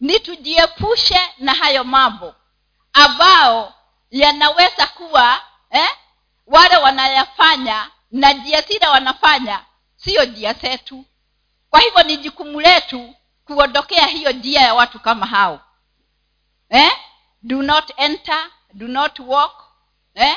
ni 0.00 0.20
tujiepushe 0.20 1.20
na 1.38 1.54
hayo 1.54 1.84
mambo 1.84 2.34
ambao 2.92 3.74
yanaweza 4.10 4.86
kuwa 4.86 5.42
eh, 5.70 5.88
wale 6.46 6.76
wanayafanya 6.76 7.90
na 8.10 8.32
njia 8.32 8.60
zile 8.60 8.86
wanafanya 8.86 9.64
siyo 9.96 10.24
njia 10.24 10.52
zetu. 10.52 11.04
Kwa 11.70 11.80
hivyo 11.80 12.02
ni 12.02 12.16
jukumu 12.16 12.60
letu 12.60 13.14
kuondokea 13.46 14.06
hiyo 14.06 14.32
njia 14.32 14.60
ya 14.60 14.74
watu 14.74 15.00
kama 15.00 15.26
hao 15.26 15.60
eh? 16.68 16.92
do 17.42 17.62
not 17.62 17.92
enter 17.96 18.50
do 18.72 18.88
not 18.88 19.18
walk 19.18 19.62
eh? 20.14 20.36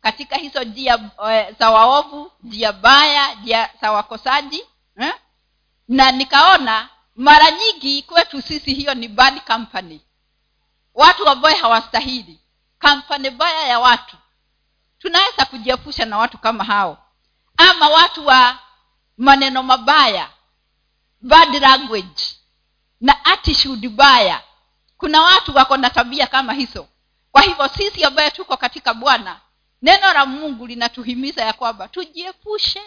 katika 0.00 0.36
hizo 0.36 0.64
njia 0.64 1.10
eh, 1.30 1.54
za 1.58 1.70
waovu 1.70 2.32
njia 2.42 2.72
baya 2.72 3.34
njia 3.34 3.70
za 3.80 3.92
wakosaji 3.92 4.64
eh? 5.00 5.14
na 5.88 6.12
nikaona 6.12 6.88
mara 7.16 7.50
nyingi 7.50 8.02
kwetu 8.02 8.42
sisi 8.42 8.74
hiyo 8.74 8.94
ni 8.94 9.08
bad 9.08 9.40
company 9.40 10.00
watu 10.94 11.28
ambaye 11.28 11.56
hawastahili 11.56 12.40
kampani 12.78 13.30
baya 13.30 13.66
ya 13.66 13.80
watu 13.80 14.16
tunaweza 14.98 15.44
kujiepusha 15.44 16.04
na 16.04 16.18
watu 16.18 16.38
kama 16.38 16.64
hao 16.64 16.98
ama 17.56 17.88
watu 17.88 18.26
wa 18.26 18.58
maneno 19.16 19.62
mabaya 19.62 20.30
bad 21.20 21.54
language 21.54 22.22
na 23.00 23.24
attitude 23.24 23.88
baya 23.88 24.42
kuna 24.98 25.22
watu 25.22 25.56
wako 25.56 25.76
na 25.76 25.90
tabia 25.90 26.26
kama 26.26 26.52
hizo. 26.52 26.88
Kwa 27.32 27.42
hivyo 27.42 27.68
sisi 27.68 28.04
ambaye 28.04 28.30
tuko 28.30 28.56
katika 28.56 28.94
bwana 28.94 29.40
neno 29.82 30.12
la 30.12 30.26
mungu 30.26 30.66
linatuhimiza 30.66 31.44
ya 31.44 31.52
kwamba 31.52 31.88
tujiepushe 31.88 32.82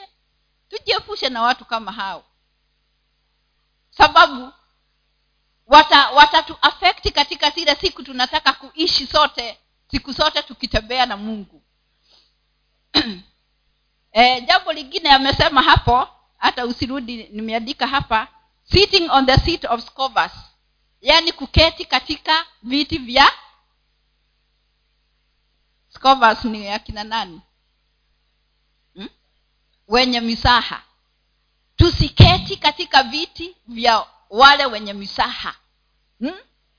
tujiepushe 0.70 1.30
na 1.30 1.41
watu 1.41 1.65
kama 1.65 1.91
hao. 1.91 2.24
Sababu 3.89 4.53
wata 5.68 6.10
katika 7.13 7.50
zile 7.50 7.75
siku 7.75 8.03
tunataka 8.03 8.53
kuishi 8.53 9.08
sote 9.08 9.60
siku 9.91 10.12
zote 10.12 10.41
tukitembea 10.41 11.06
na 11.06 11.18
mungu. 11.18 11.63
E, 14.12 14.42
jambo 14.48 14.74
lingine 14.74 15.09
amesema 15.12 15.62
hapo 15.62 16.07
hata 16.38 16.66
usirudi 16.66 17.24
nimeandika 17.31 17.88
hapa 17.88 18.27
sitting 18.72 19.10
on 19.10 19.25
the 19.25 19.38
seat 19.38 19.66
of 19.66 19.81
scovers. 19.86 20.31
Yaani 21.01 21.31
kuketi 21.31 21.86
katika 21.86 22.46
viti 22.64 22.98
vya 22.98 23.31
scovers 25.90 26.46
ni 26.46 26.70
akina 26.70 27.03
nani? 27.03 27.42
Hmm? 28.96 29.10
wenye 29.88 30.22
misaha. 30.22 30.84
Tusiketi 31.75 32.57
katika 32.57 33.03
viti 33.03 33.55
vya 33.68 34.05
wale 34.29 34.66
wenye 34.66 34.94
misaha. 34.94 35.55
Hmm? 36.20 36.34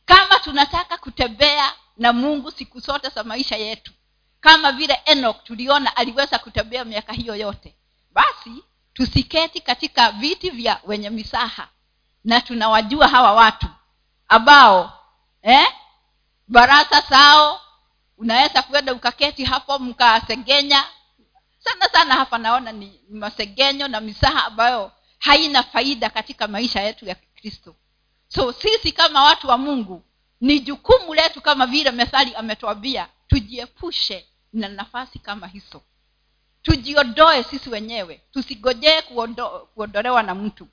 kama 0.04 0.38
tunataka 0.38 0.96
kutembea 0.98 1.72
na 1.96 2.12
mungu 2.12 2.50
siku 2.50 2.80
zote 2.80 3.08
za 3.08 3.24
maisha 3.24 3.56
yetu 3.56 3.92
kama 4.40 4.72
vile 4.72 5.00
enok 5.04 5.44
tuliona 5.44 5.96
aliweza 5.96 6.38
kutembea 6.38 6.84
miaka 6.84 7.12
hiyo 7.12 7.36
yote 7.36 7.74
basi 8.10 8.64
tusiketi 8.92 9.60
katika 9.60 10.12
viti 10.12 10.50
vya 10.50 10.80
wenye 10.84 11.10
misaha 11.10 11.68
na 12.24 12.40
tunawajua 12.40 13.08
hawa 13.08 13.32
watu 13.32 13.66
ambao 14.28 14.92
eh, 15.42 15.66
barasa 16.48 17.00
zao 17.00 17.60
unaweza 18.18 18.62
kuenda 18.62 18.94
ukaketi 18.94 19.44
hapo 19.44 19.78
mkasegenya 19.78 20.84
sana 21.58 21.88
sana 21.92 22.14
hapa 22.14 22.38
naona 22.38 22.72
ni 22.72 23.00
masegenyo 23.10 23.88
na 23.88 24.00
misaha 24.00 24.44
ambayo 24.44 24.92
haina 25.18 25.62
faida 25.62 26.10
katika 26.10 26.48
maisha 26.48 26.80
yetu 26.80 27.06
ya 27.06 27.14
kikristo. 27.14 27.74
So 28.28 28.52
sisi 28.52 28.92
kama 28.92 29.24
watu 29.24 29.48
wa 29.48 29.58
mungu 29.58 30.02
ni 30.40 30.60
jukumu 30.60 31.14
letu 31.14 31.40
kama 31.40 31.66
vile 31.66 31.90
methali 31.90 32.34
ametwambia 32.34 33.08
tujiepushe 33.28 34.26
na 34.52 34.68
nafasi 34.68 35.18
kama 35.18 35.46
hizo. 35.46 35.82
Tujiondoe 36.62 37.42
sisi 37.42 37.70
wenyewe 37.70 38.20
tusigojee 38.32 39.02
kuondo, 39.02 39.68
kuondolewa 39.74 40.22
na 40.22 40.34
mtu 40.34 40.68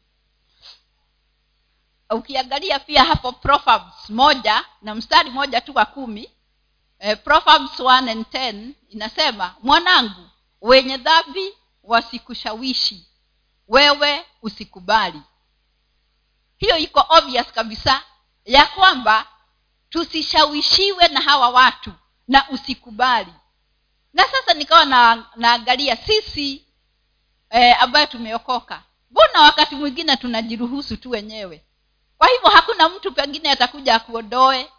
ukiangalia 2.09 2.79
pia 2.79 3.03
hapo 3.03 3.31
proverbs 3.31 4.09
moja 4.09 4.65
na 4.81 4.95
mstari 4.95 5.29
moja 5.29 5.61
tu 5.61 5.71
wa 5.75 5.85
kumi 5.85 6.31
eh, 6.99 7.17
proverbs 7.23 7.79
1 7.79 8.09
and 8.11 8.25
10 8.25 8.69
inasema 8.89 9.55
mwanangu 9.63 10.29
wenye 10.61 10.97
dhambi 10.97 11.53
wasikushawishi 11.83 13.05
wewe 13.67 14.25
usikubali. 14.41 15.21
Hiyo 16.57 16.77
iko 16.77 17.05
obvious 17.09 17.47
kabisa 17.47 18.03
ya 18.45 18.65
kwamba 18.65 19.25
tusishawishiwe 19.89 21.07
na 21.07 21.21
hawa 21.21 21.49
watu 21.49 21.93
na 22.27 22.49
usikubali. 22.49 23.33
Na 24.13 24.23
sasa 24.23 24.53
nikawa 24.53 24.85
na, 24.85 25.25
naangalia 25.35 25.95
sisi 25.97 26.65
eh, 27.49 27.83
ambayo 27.83 28.05
tumeokoka. 28.05 28.83
Mbona 29.11 29.41
wakati 29.41 29.75
mwingine 29.75 30.17
tunajiruhusu 30.17 30.97
tu 30.97 31.09
wenyewe 31.09 31.63
kwa 32.19 32.27
hivyo 32.27 32.49
hakuna 32.49 32.89
mtu 32.89 33.11
pengine 33.11 33.51
atakuja 33.51 33.95
akuondoe. 33.95 34.69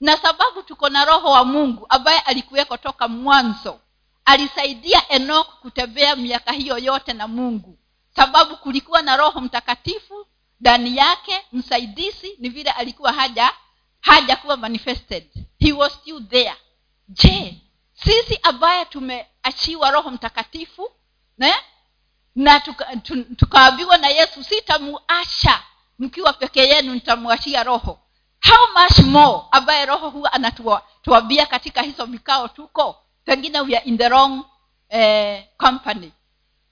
Na 0.00 0.16
sababu 0.16 0.62
tuko 0.62 0.88
na 0.88 1.04
roho 1.04 1.30
wa 1.30 1.44
mungu 1.44 1.86
ambaye 1.88 2.18
alikuweko 2.20 2.76
toka 2.76 3.08
mwanzo 3.08 3.80
alisaidia 4.24 5.08
enok 5.08 5.46
kutembea 5.60 6.16
miaka 6.16 6.52
hiyo 6.52 6.78
yote 6.78 7.12
na 7.12 7.28
mungu. 7.28 7.78
Sababu 8.16 8.56
kulikuwa 8.56 9.02
na 9.02 9.16
roho 9.16 9.40
mtakatifu 9.40 10.26
ndani 10.60 10.96
yake 10.96 11.46
msaidizi 11.52 12.36
ni 12.38 12.48
vile 12.48 12.70
alikuwa 12.70 13.12
haja 13.12 13.52
haja 14.00 14.36
kuwa 14.36 14.56
manifested. 14.56 15.24
He 15.58 15.72
was 15.72 15.92
still 15.92 16.28
there. 16.28 16.56
Je 17.08 17.60
sisi 17.94 18.38
ambaye 18.42 18.84
tumeachiwa 18.84 19.90
roho 19.90 20.10
mtakatifu 20.10 20.90
ne? 21.38 21.54
na 22.34 22.60
tukaambiwa 23.36 23.98
tuka 23.98 24.08
na 24.08 24.08
yesu 24.08 24.44
sitamuasha 24.44 25.62
mkiwa 26.00 26.32
peke 26.32 26.60
yenu 26.68 26.94
nitamwachia 26.94 27.62
roho. 27.62 27.98
How 28.48 28.82
much 28.82 28.98
more 28.98 29.42
ambaye 29.50 29.86
roho 29.86 30.10
huwa 30.10 30.32
anatuambia 30.32 31.46
katika 31.46 31.82
hizo 31.82 32.04
vikao 32.04 32.48
tuko? 32.48 32.96
Pengine 33.24 33.60
we 33.60 33.76
are 33.76 33.84
in 33.86 33.98
the 33.98 34.08
wrong 34.08 34.44
eh, 34.88 35.44
company. 35.58 36.12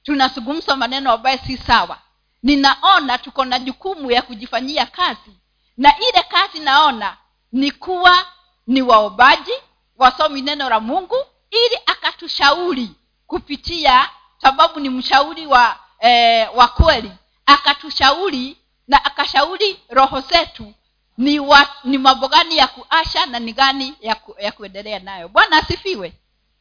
Tunazungumza 0.02 0.76
maneno 0.76 1.12
ambaye 1.12 1.38
si 1.38 1.56
sawa. 1.56 1.98
Ninaona 2.42 3.18
tuko 3.18 3.44
na 3.44 3.58
jukumu 3.58 4.10
ya 4.10 4.22
kujifanyia 4.22 4.86
kazi. 4.86 5.32
Na 5.76 5.98
ile 5.98 6.22
kazi 6.28 6.58
naona 6.58 7.16
ni 7.52 7.70
kuwa 7.70 8.26
ni 8.66 8.82
waobaji 8.82 9.52
wasomi 9.96 10.42
neno 10.42 10.68
la 10.70 10.80
mungu 10.80 11.16
ili 11.50 11.78
akatushauri 11.86 12.90
kupitia 13.26 14.10
sababu 14.42 14.80
ni 14.80 14.88
mshauri 14.90 15.46
wa 15.46 15.76
eh, 16.00 16.48
wa 16.56 16.68
kweli 16.68 17.12
akatushauri 17.46 18.56
na 18.88 19.04
akashauri 19.04 19.80
roho 19.88 20.20
zetu 20.20 20.74
ni 21.18 21.40
ni 21.84 21.98
mambo 21.98 22.28
gani 22.28 22.56
ya 22.56 22.66
kuasha 22.68 23.26
na 23.26 23.38
ni 23.38 23.52
gani 23.52 23.94
ya, 24.00 24.14
ku, 24.14 24.34
ya 24.40 24.52
kuendelea 24.52 24.98
nayo. 24.98 25.28
Bwana 25.28 25.56
asifiwe. 25.56 26.12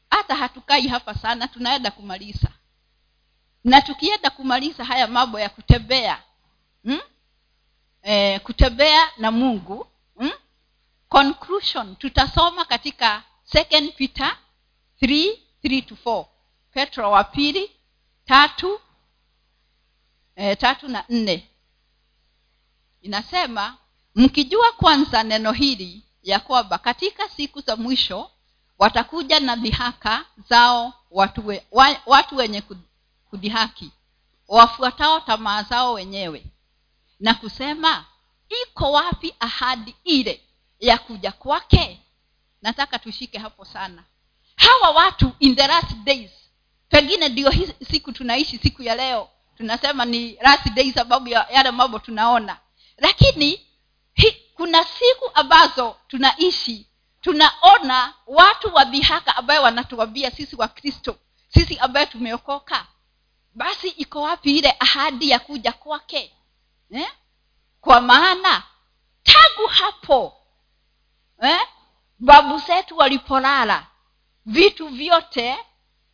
Hata 0.09 0.35
hatukai 0.35 0.87
hapa 0.87 1.15
sana 1.15 1.47
tunaenda 1.47 1.91
kumaliza. 1.91 2.47
Na 3.63 3.81
tukienda 3.81 4.29
kumaliza 4.29 4.85
haya 4.85 5.07
mambo 5.07 5.39
ya 5.39 5.49
kutembea 5.49 6.23
hmm? 6.83 6.99
e, 8.03 8.39
kutembea 8.39 9.09
na 9.17 9.31
mungu 9.31 9.87
hmm? 10.17 10.31
conclusion 11.09 11.95
tutasoma 11.95 12.65
katika 12.65 13.23
second 13.43 13.93
peter 13.93 14.37
3 15.01 15.37
3 15.63 15.85
to 15.85 15.95
4 16.05 16.25
petro 16.71 17.11
wa 17.11 17.23
pili 17.23 17.71
tatu 18.25 18.79
e, 20.35 20.55
tatu 20.55 20.87
na 20.87 21.05
nne 21.09 21.46
inasema 23.07 23.77
mkijua 24.15 24.71
kwanza 24.71 25.23
neno 25.23 25.51
hili 25.51 26.03
ya 26.23 26.39
kwamba 26.39 26.77
katika 26.77 27.29
siku 27.29 27.61
za 27.61 27.75
mwisho 27.75 28.31
watakuja 28.79 29.39
na 29.39 29.55
dhihaka 29.55 30.25
zao 30.49 30.93
watu, 31.11 31.47
we, 31.47 31.65
wa, 31.71 31.95
watu 32.05 32.35
wenye 32.37 32.63
kudhihaki 33.29 33.91
wafuatao 34.47 35.19
tamaa 35.19 35.63
zao 35.63 35.93
wenyewe 35.93 36.45
na 37.19 37.33
kusema 37.33 38.05
iko 38.63 38.91
wapi 38.91 39.33
ahadi 39.39 39.95
ile 40.03 40.41
ya 40.79 40.97
kuja 40.97 41.31
kwake 41.31 41.99
nataka 42.61 42.99
tushike 42.99 43.37
hapo 43.37 43.65
sana. 43.65 44.03
Hawa 44.55 44.89
watu 44.89 45.31
in 45.39 45.55
the 45.55 45.67
last 45.67 45.95
days 46.03 46.31
pengine 46.89 47.29
ndio 47.29 47.51
siku 47.91 48.11
tunaishi 48.11 48.57
siku 48.57 48.83
ya 48.83 48.95
leo 48.95 49.29
tunasema 49.57 50.05
ni 50.05 50.31
last 50.41 50.69
days 50.73 50.93
sababu 50.93 51.27
ya 51.27 51.47
yale 51.51 51.71
mambo 51.71 51.99
tunaona 51.99 52.57
lakini 52.97 53.67
hi, 54.13 54.31
kuna 54.55 54.83
siku 54.83 55.31
ambazo 55.33 55.95
tunaishi 56.07 56.87
tunaona 57.21 58.13
watu 58.27 58.75
wa 58.75 58.83
dhihaka 58.85 59.35
ambayo 59.35 59.61
wanatuambia 59.63 60.31
sisi 60.31 60.55
wa 60.55 60.67
kristo 60.67 61.19
sisi 61.49 61.77
ambayo 61.77 62.05
tumeokoka 62.05 62.87
basi 63.53 63.87
iko 63.87 64.21
wapi 64.21 64.57
ile 64.57 64.75
ahadi 64.79 65.29
ya 65.29 65.39
kuja 65.39 65.71
kwake 65.71 66.33
eh? 66.91 67.11
kwa 67.81 68.01
maana 68.01 68.63
tangu 69.23 69.67
hapo 69.67 70.37
eh? 71.41 71.59
babu 72.19 72.57
zetu 72.59 72.97
walipolala 72.97 73.87
vitu 74.45 74.87
vyote 74.87 75.57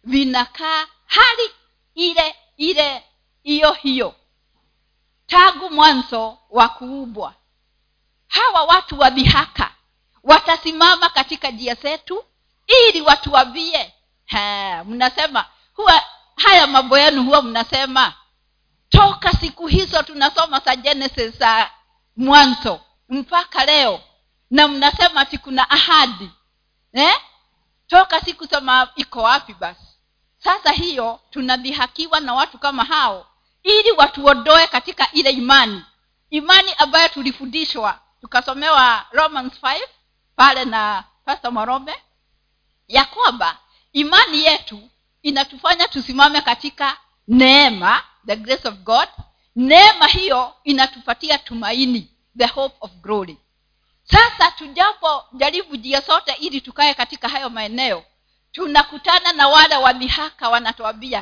vinakaa 0.04 0.88
hali 1.06 1.50
ile 1.96 2.36
ile 2.58 3.04
hiyo 3.44 3.72
hiyo 3.72 4.16
tangu 5.34 5.70
mwanzo 5.70 6.38
wa 6.50 6.70
kuubwa 6.70 7.34
hawa 8.28 8.64
watu 8.64 9.00
wa 9.00 9.10
dhihaka 9.10 9.72
watasimama 10.24 11.10
katika 11.10 11.52
njia 11.52 11.76
zetu 11.76 12.24
ili 12.68 13.02
watuambie 13.02 13.94
mnasema 14.86 15.46
huwa 15.74 16.02
haya 16.36 16.68
mambo 16.68 16.98
yenu 17.00 17.24
huwa 17.24 17.42
mnasema. 17.42 18.14
Toka 18.90 19.32
siku 19.32 19.68
hizo 19.68 20.04
tunasoma 20.04 20.60
za 20.60 20.76
genesis 20.76 21.38
za 21.38 21.72
mwanzo 22.18 22.80
mpaka 23.10 23.66
leo 23.66 24.02
na 24.52 24.68
mnasema 24.68 25.22
ati 25.22 25.38
kuna 25.38 25.70
ahadi 25.70 26.30
eh? 26.94 27.16
toka 27.88 28.22
siku 28.22 28.48
sema 28.48 28.88
iko 28.96 29.22
wapi 29.22 29.54
basi? 29.54 29.88
Sasa 30.38 30.72
hiyo 30.72 31.20
tunadhihakiwa 31.30 32.20
na 32.20 32.34
watu 32.34 32.58
kama 32.58 32.84
hao 32.84 33.28
ili 33.64 33.92
watuondoe 33.92 34.68
katika 34.68 35.12
ile 35.12 35.30
imani. 35.30 35.84
Imani 36.30 36.74
ambayo 36.78 37.08
tulifundishwa. 37.10 38.00
Tukasomewa 38.22 39.06
romans 39.12 39.54
5 39.64 39.80
pale 40.36 40.66
na 40.66 41.04
pasta 41.26 41.52
marome 41.52 41.96
ya 42.88 43.06
kwamba 43.06 43.58
imani 43.94 44.46
yetu 44.46 44.90
inatufanya 45.22 45.88
tusimame 45.88 46.42
katika 46.42 46.98
neema 47.28 48.04
the 48.26 48.36
grace 48.36 48.68
of 48.68 48.76
god. 48.76 49.10
Neema 49.56 50.08
hiyo 50.08 50.54
inatupatia 50.64 51.38
tumaini 51.38 52.12
the 52.38 52.46
hope 52.46 52.76
of 52.82 52.92
glory. 52.92 53.38
Sasa 54.04 54.52
tujapo 54.52 55.24
jaribu 55.34 55.78
jia 55.78 56.02
sote 56.02 56.34
ili 56.34 56.62
tukae 56.62 56.94
katika 56.94 57.30
hayo 57.30 57.50
maeneo 57.50 58.04
tunakutana 58.52 59.34
na 59.34 59.48
wale 59.48 59.76
wadhihaka 59.78 60.50
wanatuambia 60.50 61.22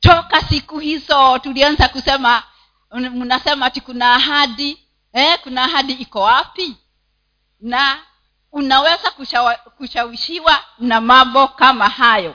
toka 0.00 0.40
siku 0.42 0.78
hizo 0.78 1.38
tulianza 1.38 1.88
kusema 1.88 2.42
mnasema 2.94 3.66
ati 3.66 3.80
kuna 3.80 4.14
ahadi. 4.14 4.78
Eh, 5.12 5.38
kuna 5.42 5.64
ahadi 5.64 5.92
iko 5.92 6.20
wapi? 6.20 6.76
Na 7.60 7.98
unaweza 8.52 9.10
kushawa, 9.10 9.54
kushawishiwa 9.54 10.64
na 10.78 11.00
mambo 11.00 11.48
kama 11.48 11.88
hayo. 11.88 12.34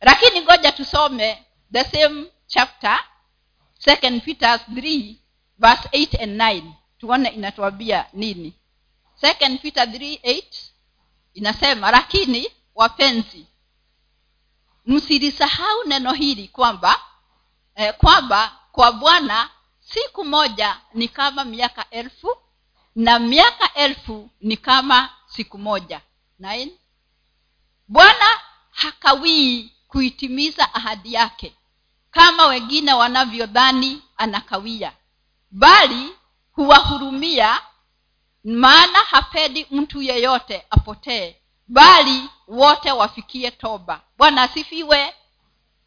Lakini 0.00 0.40
ngoja 0.40 0.72
tusome 0.72 1.42
the 1.72 1.84
same 1.84 2.24
chapter 2.46 3.00
second 3.78 4.22
peters 4.24 4.60
3 4.68 5.14
verse 5.58 5.88
8 5.92 6.22
and 6.22 6.40
9 6.40 6.62
tuone 6.98 7.28
inatuambia 7.28 8.06
nini. 8.12 8.54
Second 9.14 9.60
peter 9.60 9.84
3 9.84 10.18
8 10.20 10.42
inasema 11.34 11.90
lakini 11.90 12.48
wapenzi 12.74 13.46
msilisahau 14.86 15.84
neno 15.86 16.12
hili 16.12 16.48
kwamba 16.48 17.00
eh, 17.74 17.94
kwamba 17.98 18.58
kwa 18.72 18.92
bwana 18.92 19.50
siku 19.80 20.24
moja 20.24 20.80
ni 20.94 21.08
kama 21.08 21.44
miaka 21.44 21.90
elfu 21.90 22.36
na 22.94 23.18
miaka 23.18 23.74
elfu 23.74 24.30
ni 24.40 24.56
kama 24.56 25.10
siku 25.26 25.58
moja 25.58 26.00
Nine. 26.38 26.72
bwana 27.88 28.40
hakawii 28.70 29.72
kuitimiza 29.88 30.74
ahadi 30.74 31.12
yake 31.14 31.56
kama 32.10 32.46
wengine 32.46 32.92
wanavyodhani 32.92 34.02
anakawia 34.16 34.92
bali 35.50 36.08
huwahurumia 36.52 37.60
maana 38.44 38.98
hapendi 38.98 39.66
mtu 39.70 40.02
yeyote 40.02 40.66
apotee 40.70 41.36
bali 41.68 42.28
wote 42.52 42.90
wafikie 42.92 43.50
toba. 43.50 44.00
Bwana 44.18 44.42
asifiwe. 44.42 45.14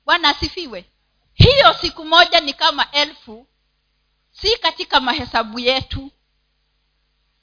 Bwana 0.06 0.30
asifiwe. 0.30 0.86
Hiyo 1.34 1.73
siku 1.73 2.06
moja 2.06 2.39
ni 2.39 2.54
kama 2.54 2.91
elfu 2.91 3.47
si 4.32 4.58
katika 4.58 4.99
mahesabu 4.99 5.60
yetu. 5.60 6.12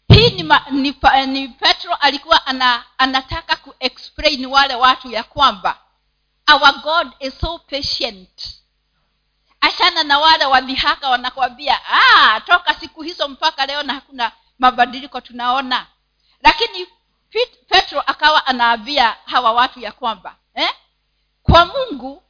Hii 0.08 0.30
ni, 0.30 0.42
ma, 0.42 0.66
ni, 0.70 0.96
ni 1.26 1.48
petro 1.48 1.94
alikuwa 1.94 2.46
ana, 2.46 2.85
anataka 2.98 3.56
kuexplain 3.56 4.46
wale 4.46 4.74
watu 4.74 5.11
ya 5.11 5.22
kwamba 5.24 5.78
our 6.52 6.82
god 6.82 7.12
is 7.20 7.38
so 7.40 7.58
patient. 7.58 8.61
Achana 9.61 10.02
na 10.04 10.18
wale 10.18 10.44
wadhihaka 10.44 11.08
wanakwambia 11.11 11.80
ah, 11.87 12.40
toka 12.40 12.74
siku 12.74 13.02
hizo 13.02 13.28
mpaka 13.28 13.66
leo 13.66 13.82
na 13.82 13.94
hakuna 13.94 14.32
mabadiliko 14.58 15.20
tunaona. 15.20 15.87
Lakini 16.42 16.87
petro 17.68 18.00
akawa 18.00 18.46
anaambia 18.46 19.16
hawa 19.24 19.52
watu 19.52 19.80
ya 19.80 19.92
kwamba 19.92 20.36
eh? 20.54 20.74
kwa 21.42 21.66
mungu 21.66 22.22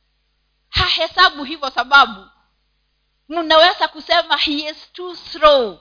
hahesabu 0.69 1.45
hivyo 1.45 1.71
sababu 1.71 2.27
mnaweza 3.29 3.89
kusema 3.89 4.37
he 4.37 4.53
is 4.53 4.93
too 4.93 5.17
slow 5.17 5.79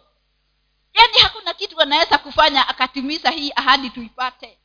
yaani 0.93 1.17
hakuna 1.23 1.53
kitu 1.53 1.81
anaweza 1.81 2.17
kufanya 2.17 2.67
akatimiza 2.67 3.29
hii 3.29 3.51
ahadi 3.55 3.89
tuipate 3.89 4.57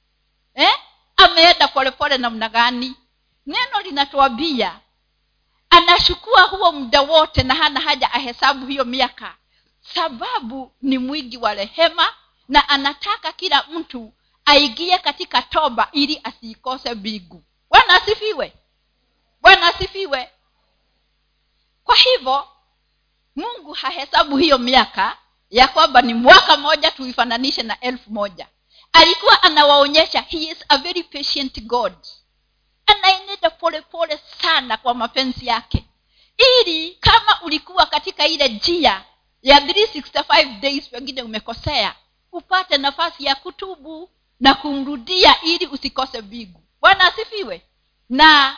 eh? 0.55 0.75
ameenda 1.17 1.69
polepole 1.69 2.19
namna 2.19 2.49
gani 2.49 2.97
neno 3.47 3.81
linatuambia 3.81 4.81
anachukua 5.71 6.43
huo 6.43 6.73
muda 6.73 7.01
wote 7.03 7.43
na 7.43 7.55
hana 7.55 7.81
haja 7.81 8.13
ahesabu 8.13 8.67
hiyo 8.67 8.85
miaka 8.85 9.37
sababu 9.95 10.73
ni 10.83 10.99
mwingi 10.99 11.37
wa 11.37 11.55
rehema 11.55 12.13
na 12.49 12.69
anataka 12.69 13.33
kila 13.33 13.63
mtu 13.63 14.13
aingie 14.47 14.99
katika 14.99 15.43
toba 15.43 15.89
ili 15.93 16.21
asiikose 16.25 16.95
mbingu. 16.95 17.45
Bwana 17.71 17.95
asifiwe. 18.03 18.53
Bwana 19.41 19.67
asifiwe. 19.67 20.31
Kwa 21.85 21.97
hivyo 21.97 22.49
mungu 23.37 23.73
hahesabu 23.73 24.37
hiyo 24.37 24.59
miaka 24.59 25.19
ya 25.51 25.69
kwamba 25.69 26.03
ni 26.03 26.15
mwaka 26.15 26.57
moja 26.57 26.91
tuifananishe 26.91 27.63
na 27.63 27.81
elfu 27.81 28.11
moja. 28.13 28.49
Alikuwa 28.93 29.43
anawaonyesha 29.43 30.21
he 30.21 30.39
is 30.39 30.65
a 30.69 30.79
very 30.79 31.03
patient 31.03 31.61
god. 31.63 31.93
Anaenenda 32.87 33.51
polepole 33.51 34.21
sana 34.43 34.77
kwa 34.77 34.95
mapenzi 34.95 35.47
yake. 35.47 35.85
Ili 36.39 36.95
kama 37.01 37.43
ulikuwa 37.43 37.87
katika 37.87 38.27
ile 38.27 38.49
njia 38.49 39.05
ya 39.43 39.61
365 39.61 40.61
days 40.61 40.89
pengine 40.89 41.23
umekosea 41.23 41.95
upate 42.33 42.79
nafasi 42.79 43.25
ya 43.25 43.35
kutubu 43.35 44.11
na 44.41 44.55
kumrudia 44.55 45.41
ili 45.43 45.67
usikose 45.67 46.21
mbingu. 46.21 46.63
Bwana 46.81 47.05
asifiwe. 47.05 47.63
Na 48.09 48.57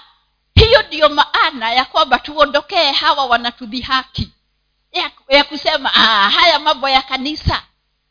hiyo 0.55 0.83
ndiyo 0.83 1.09
maana 1.09 1.73
ya 1.73 1.85
kwamba 1.85 2.19
tuondokee 2.19 2.93
hawa 2.93 3.27
wanatudhihaki. 3.27 4.31
Ya, 4.93 5.11
ya 5.29 5.45
kusema 5.45 5.95
ah, 5.95 6.31
haya 6.31 6.59
mambo 6.59 6.89
ya 6.89 7.03
kanisa. 7.03 7.63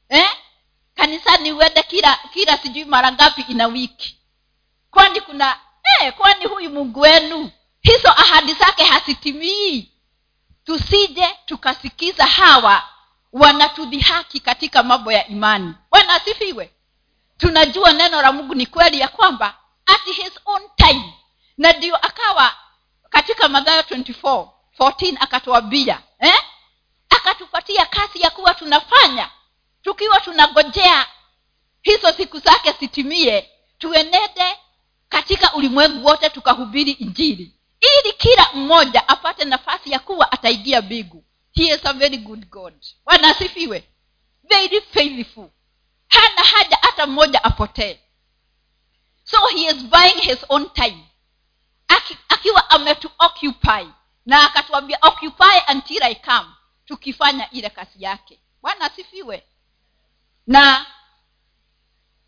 Eh? 0.10 0.30
kanisani 0.98 1.52
uende 1.52 1.84
kila 1.84 2.20
kila 2.34 2.58
sijui 2.58 2.86
mara 2.86 3.12
ngapi 3.12 3.42
ina 3.48 3.68
wiki. 3.68 4.18
Kwani 4.92 5.22
kuna 5.22 5.60
eh, 6.02 6.14
kwani 6.14 6.46
huyu 6.46 6.70
mungu 6.70 7.00
wenu? 7.00 7.52
Hizo 7.82 8.10
ahadi 8.12 8.54
zake 8.54 8.84
hazitimii. 8.84 9.92
Tusije 10.64 11.38
tukasikiza 11.46 12.26
hawa 12.26 12.84
wanatudhihaki 13.34 14.40
katika 14.40 14.84
mambo 14.84 15.12
ya 15.12 15.28
imani. 15.28 15.74
Bwana 15.92 16.14
asifiwe 16.14 16.72
tunajua 17.38 17.94
neno 17.94 18.22
la 18.22 18.32
mungu 18.32 18.56
ni 18.56 18.66
kweli 18.66 19.00
ya 19.00 19.08
kwamba 19.08 19.58
at 19.86 20.04
his 20.06 20.32
own 20.46 20.62
time. 20.76 21.14
Na 21.58 21.74
ndio 21.74 21.96
akawa 21.96 22.56
katika 23.10 23.48
madhayo 23.50 23.82
24 23.82 24.48
14 24.80 25.18
akatuambia 25.20 26.02
eh? 26.20 26.44
akatupatia 27.10 27.86
kazi 27.86 28.22
ya 28.22 28.30
kuwa 28.30 28.54
tunafanya. 28.54 29.30
Tukiwa 29.82 30.20
tunagojea 30.20 31.06
hizo 31.82 32.12
siku 32.12 32.40
zake 32.40 32.76
zitimie 32.80 33.50
tuenende 33.78 34.58
katika 35.10 35.54
ulimwengu 35.54 36.06
wote 36.08 36.30
tukahubiri 36.30 36.92
injili. 36.92 37.54
Ili 37.82 38.14
kila 38.14 38.48
mmoja 38.54 39.08
apate 39.08 39.46
nafasi 39.46 39.92
ya 39.92 40.00
kuwa 40.00 40.32
ataingia 40.32 40.82
mbingu. 40.82 41.24
He 41.52 41.64
is 41.64 41.86
a 41.86 41.94
very 41.94 42.18
good 42.18 42.50
god. 42.50 42.74
Bwana 43.06 43.36
very 44.44 44.82
faithful 44.82 45.50
hana 46.08 46.42
haja 46.44 46.78
hata 46.82 47.08
mmoja 47.08 47.44
apotee. 47.44 48.00
So 49.24 49.48
he 49.48 49.66
is 49.66 49.76
buying 49.84 50.22
his 50.22 50.46
own 50.50 50.70
time. 50.70 51.08
Aki, 51.88 52.18
akiwa 52.30 52.70
ametuoccupy 52.70 53.88
na 54.26 54.44
akatuambia 54.46 54.98
occupy 55.02 55.72
until 55.72 56.04
i 56.04 56.16
come 56.16 56.50
tukifanya 56.86 57.50
ile 57.52 57.70
kazi 57.70 58.04
yake. 58.04 58.40
Bwana 58.62 58.86
asifiwe. 58.86 59.44
Na 60.48 60.86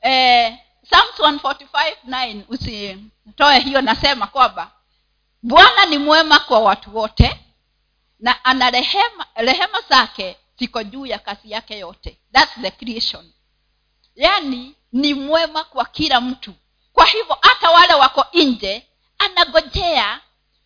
eh, 0.01 0.57
psalms 0.83 1.19
145 1.19 2.43
usitoe 2.47 3.59
hiyo 3.59 3.81
nasema 3.81 4.27
kwamba 4.27 4.71
bwana 5.43 5.85
ni 5.85 5.97
mwema 5.97 6.39
kwa 6.39 6.59
watu 6.59 6.97
wote 6.97 7.45
na 8.19 8.45
ana 8.45 8.69
rehema 8.69 9.27
rehema 9.35 9.81
zake 9.89 10.37
ziko 10.59 10.83
juu 10.83 11.05
ya 11.05 11.19
kazi 11.19 11.51
yake 11.51 11.77
yote. 11.79 12.17
Thats 12.33 12.61
the 12.61 12.71
creation 12.71 13.31
yaani 14.19 14.75
ni 14.91 15.13
mwema 15.13 15.63
kwa 15.63 15.85
kila 15.85 16.21
mtu. 16.21 16.53
Kwa 16.93 17.05
hivyo 17.05 17.37
hata 17.41 17.69
wale 17.71 17.93
wako 17.93 18.25
nje 18.33 18.87
anagojea. 19.17 20.21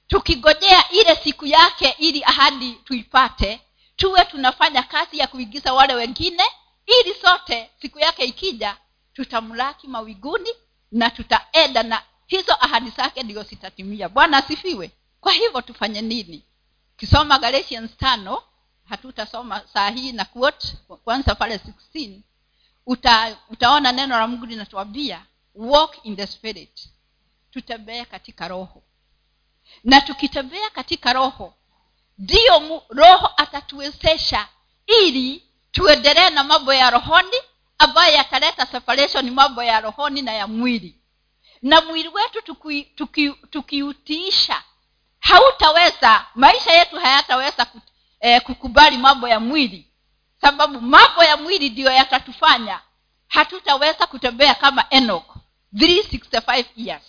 Tukigojea 0.07 0.89
ile 0.89 1.15
siku 1.15 1.45
yake 1.45 1.95
ili 1.97 2.23
ahadi 2.23 2.73
tuipate 2.73 3.61
tuwe 3.95 4.25
tunafanya 4.25 4.83
kazi 4.83 5.17
ya 5.17 5.27
kuigiza 5.27 5.73
wale 5.73 5.93
wengine 5.95 6.43
ili 6.85 7.15
sote 7.21 7.69
siku 7.81 7.99
yake 7.99 8.23
ikija 8.25 8.77
tutamlaki 9.13 9.87
mawiguni 9.87 10.49
na 10.91 11.09
tutaenda 11.09 11.83
na 11.83 12.03
hizo 12.27 12.53
ahadi 12.59 12.89
zake 12.89 13.23
ndio 13.23 13.43
zitatimia. 13.43 14.09
Bwana 14.09 14.37
asifiwe. 14.37 14.91
Kwa 15.21 15.31
hivyo 15.31 15.61
tufanye 15.61 16.01
nini? 16.01 16.43
Kisoma 16.97 17.39
galatians 17.39 17.97
tano 17.97 18.43
hatutasoma 18.89 19.61
saa 19.73 19.89
hii 19.89 20.11
na 20.11 20.25
quote 20.25 20.67
kwanza 21.03 21.35
pale 21.35 21.57
16 21.57 22.19
uta, 22.85 23.37
utaona 23.49 23.91
neno 23.91 24.17
la 24.19 24.27
mungu 24.27 24.45
linatuambia 24.45 25.25
walk 25.55 26.05
in 26.05 26.15
the 26.15 26.27
spirit. 26.27 26.89
Tutembee 27.51 28.05
katika 28.05 28.47
roho. 28.47 28.83
Na 29.83 30.01
tukitembea 30.01 30.69
katika 30.69 31.13
roho 31.13 31.53
ndiyo 32.17 32.83
roho 32.89 33.29
atatuwezesha 33.37 34.47
ili 34.87 35.43
tuendelee 35.71 36.29
na 36.29 36.43
mambo 36.43 36.73
ya 36.73 36.89
rohoni 36.89 37.37
ambayo 37.77 38.15
yataleta 38.15 38.65
separation 38.65 39.29
mambo 39.31 39.63
ya 39.63 39.81
rohoni 39.81 40.21
na 40.21 40.33
ya 40.33 40.47
mwili. 40.47 40.99
Na 41.61 41.81
mwili 41.81 42.07
wetu 42.09 42.41
tukiutiisha 42.41 42.93
tuki, 42.95 43.31
tuki 43.49 43.93
hautaweza 45.19 46.25
maisha 46.35 46.73
yetu 46.73 46.95
hayataweza 46.99 47.67
eh, 48.19 48.41
kukubali 48.41 48.97
mambo 48.97 49.27
ya 49.27 49.39
mwili 49.39 49.92
sababu 50.43 50.81
mambo 50.81 51.23
ya 51.23 51.37
mwili 51.37 51.69
ndiyo 51.69 51.91
yatatufanya 51.91 52.79
hatutaweza 53.27 54.07
kutembea 54.07 54.55
kama 54.55 54.85
enok 54.89 55.35
365 55.73 56.65
years. 56.75 57.03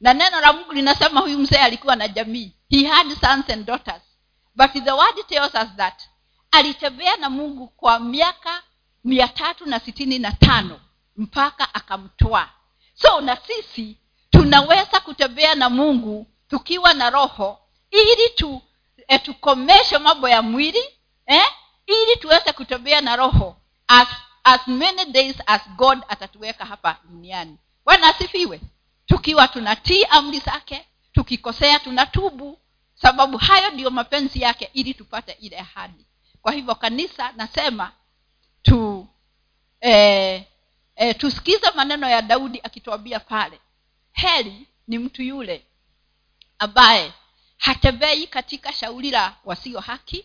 Na 0.00 0.14
neno 0.14 0.40
la 0.40 0.52
mungu 0.52 0.72
linasema 0.72 1.20
huyu 1.20 1.38
mzee 1.38 1.58
alikuwa 1.58 1.96
na 1.96 2.08
jamii. 2.08 2.52
He 2.70 2.86
had 2.86 3.14
sons 3.20 3.50
and 3.50 3.66
daughters. 3.66 4.02
But 4.54 4.72
the 4.84 4.92
word 4.92 5.26
tells 5.28 5.54
us 5.54 5.76
that 5.76 6.02
alitembea 6.50 7.16
na 7.16 7.30
mungu 7.30 7.66
kwa 7.68 8.00
miaka 8.00 8.62
mia 9.04 9.28
tatu 9.28 9.66
na 9.66 9.80
sitini 9.80 10.18
na 10.18 10.32
tano 10.32 10.80
mpaka 11.16 11.74
akamtwaa 11.74 12.48
so 12.94 13.20
na 13.20 13.36
sisi 13.36 13.96
tunaweza 14.30 15.00
kutembea 15.00 15.54
na 15.54 15.70
mungu 15.70 16.26
tukiwa 16.48 16.94
na 16.94 17.10
roho 17.10 17.58
ili 17.90 18.28
tu 18.34 18.62
eh, 19.08 19.22
tukomeshe 19.22 19.98
mambo 19.98 20.28
ya 20.28 20.42
mwili 20.42 20.82
eh? 21.26 21.46
Ili 21.86 22.16
tuweze 22.20 22.52
kutembea 22.52 23.00
na 23.00 23.16
roho 23.16 23.56
as, 23.88 24.08
as 24.44 24.68
many 24.68 25.04
days 25.04 25.36
as 25.46 25.68
god 25.76 25.98
atatuweka 26.08 26.64
hapa 26.64 26.96
duniani. 27.04 27.58
Bwana 27.84 28.06
asifiwe. 28.08 28.60
Tukiwa 29.06 29.48
tunatii 29.48 30.04
amri 30.04 30.38
zake 30.38 30.86
tukikosea 31.12 31.78
tunatubu 31.78 32.58
sababu 32.94 33.38
hayo 33.38 33.70
ndiyo 33.70 33.90
mapenzi 33.90 34.40
yake 34.42 34.70
ili 34.72 34.94
tupate 34.94 35.32
ile 35.32 35.58
ahadi. 35.58 36.06
Kwa 36.42 36.52
hivyo 36.52 36.74
kanisa 36.74 37.32
nasema 37.36 37.92
tu 38.62 39.08
eh, 39.80 40.44
eh, 40.96 41.16
tusikize 41.18 41.70
maneno 41.74 42.08
ya 42.08 42.22
daudi 42.22 42.60
akituambia 42.62 43.20
pale. 43.20 43.60
Heri 44.12 44.66
ni 44.88 44.98
mtu 44.98 45.22
yule 45.22 45.66
ambaye 46.58 47.12
hatembei 47.58 48.26
katika 48.26 48.72
shauri 48.72 49.10
la 49.10 49.36
wasio 49.44 49.80
haki 49.80 50.24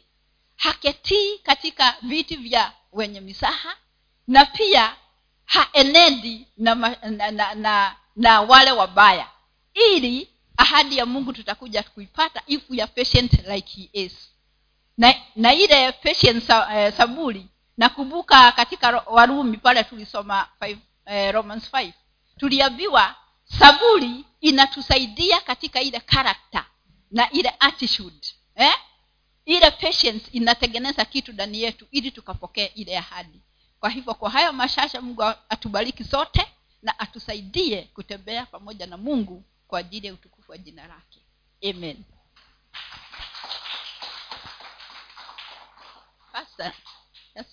haketii 0.57 1.37
katika 1.37 1.95
viti 2.01 2.35
vya 2.35 2.71
wenye 2.91 3.21
misaha 3.21 3.75
na 4.27 4.45
pia 4.45 4.95
haenendi 5.45 6.47
na, 6.57 6.75
na, 6.75 7.31
na, 7.31 7.53
na, 7.55 7.95
na 8.15 8.41
wale 8.41 8.71
wabaya 8.71 9.27
ili 9.73 10.29
ahadi 10.57 10.97
ya 10.97 11.05
mungu 11.05 11.33
tutakuja 11.33 11.83
kuipata 11.83 12.41
if 12.47 12.69
we 12.69 12.81
are 12.81 12.91
patient 12.95 13.33
like 13.47 13.71
he 13.81 13.89
is 14.03 14.13
na, 14.97 15.15
na 15.35 15.53
ile 15.53 15.91
patient 15.91 16.49
eh, 16.49 16.93
saburi 16.97 17.47
nakumbuka 17.77 18.51
katika 18.51 19.03
warumi 19.05 19.57
pale 19.57 19.83
tulisoma 19.83 20.47
five, 20.59 20.77
eh, 21.05 21.33
romans 21.33 21.73
5 21.73 21.91
tuliambiwa 22.37 23.15
saburi 23.59 24.25
inatusaidia 24.41 25.41
katika 25.41 25.81
ile 25.81 25.99
karakta 25.99 26.65
na 27.11 27.31
ile 27.31 27.53
attitude 27.59 28.27
eh? 28.55 28.73
Ile 29.47 29.71
patience 29.71 30.29
inatengeneza 30.31 31.05
kitu 31.05 31.33
ndani 31.33 31.61
yetu 31.61 31.87
ili 31.91 32.11
tukapokee 32.11 32.65
ile 32.65 32.97
ahadi. 32.97 33.41
Kwa 33.79 33.89
hivyo 33.89 34.13
kwa 34.13 34.29
hayo 34.29 34.53
mashasha 34.53 35.01
mungu 35.01 35.23
atubariki 35.23 36.03
sote 36.03 36.47
na 36.81 36.99
atusaidie 36.99 37.81
kutembea 37.93 38.45
pamoja 38.45 38.85
na 38.85 38.97
mungu 38.97 39.43
kwa 39.67 39.79
ajili 39.79 40.07
ya 40.07 40.13
utukufu 40.13 40.51
wa 40.51 40.57
jina 40.57 40.87
lake. 40.87 41.19
Amen. 41.69 42.03
Pastor, 46.31 46.71
yes. 47.35 47.45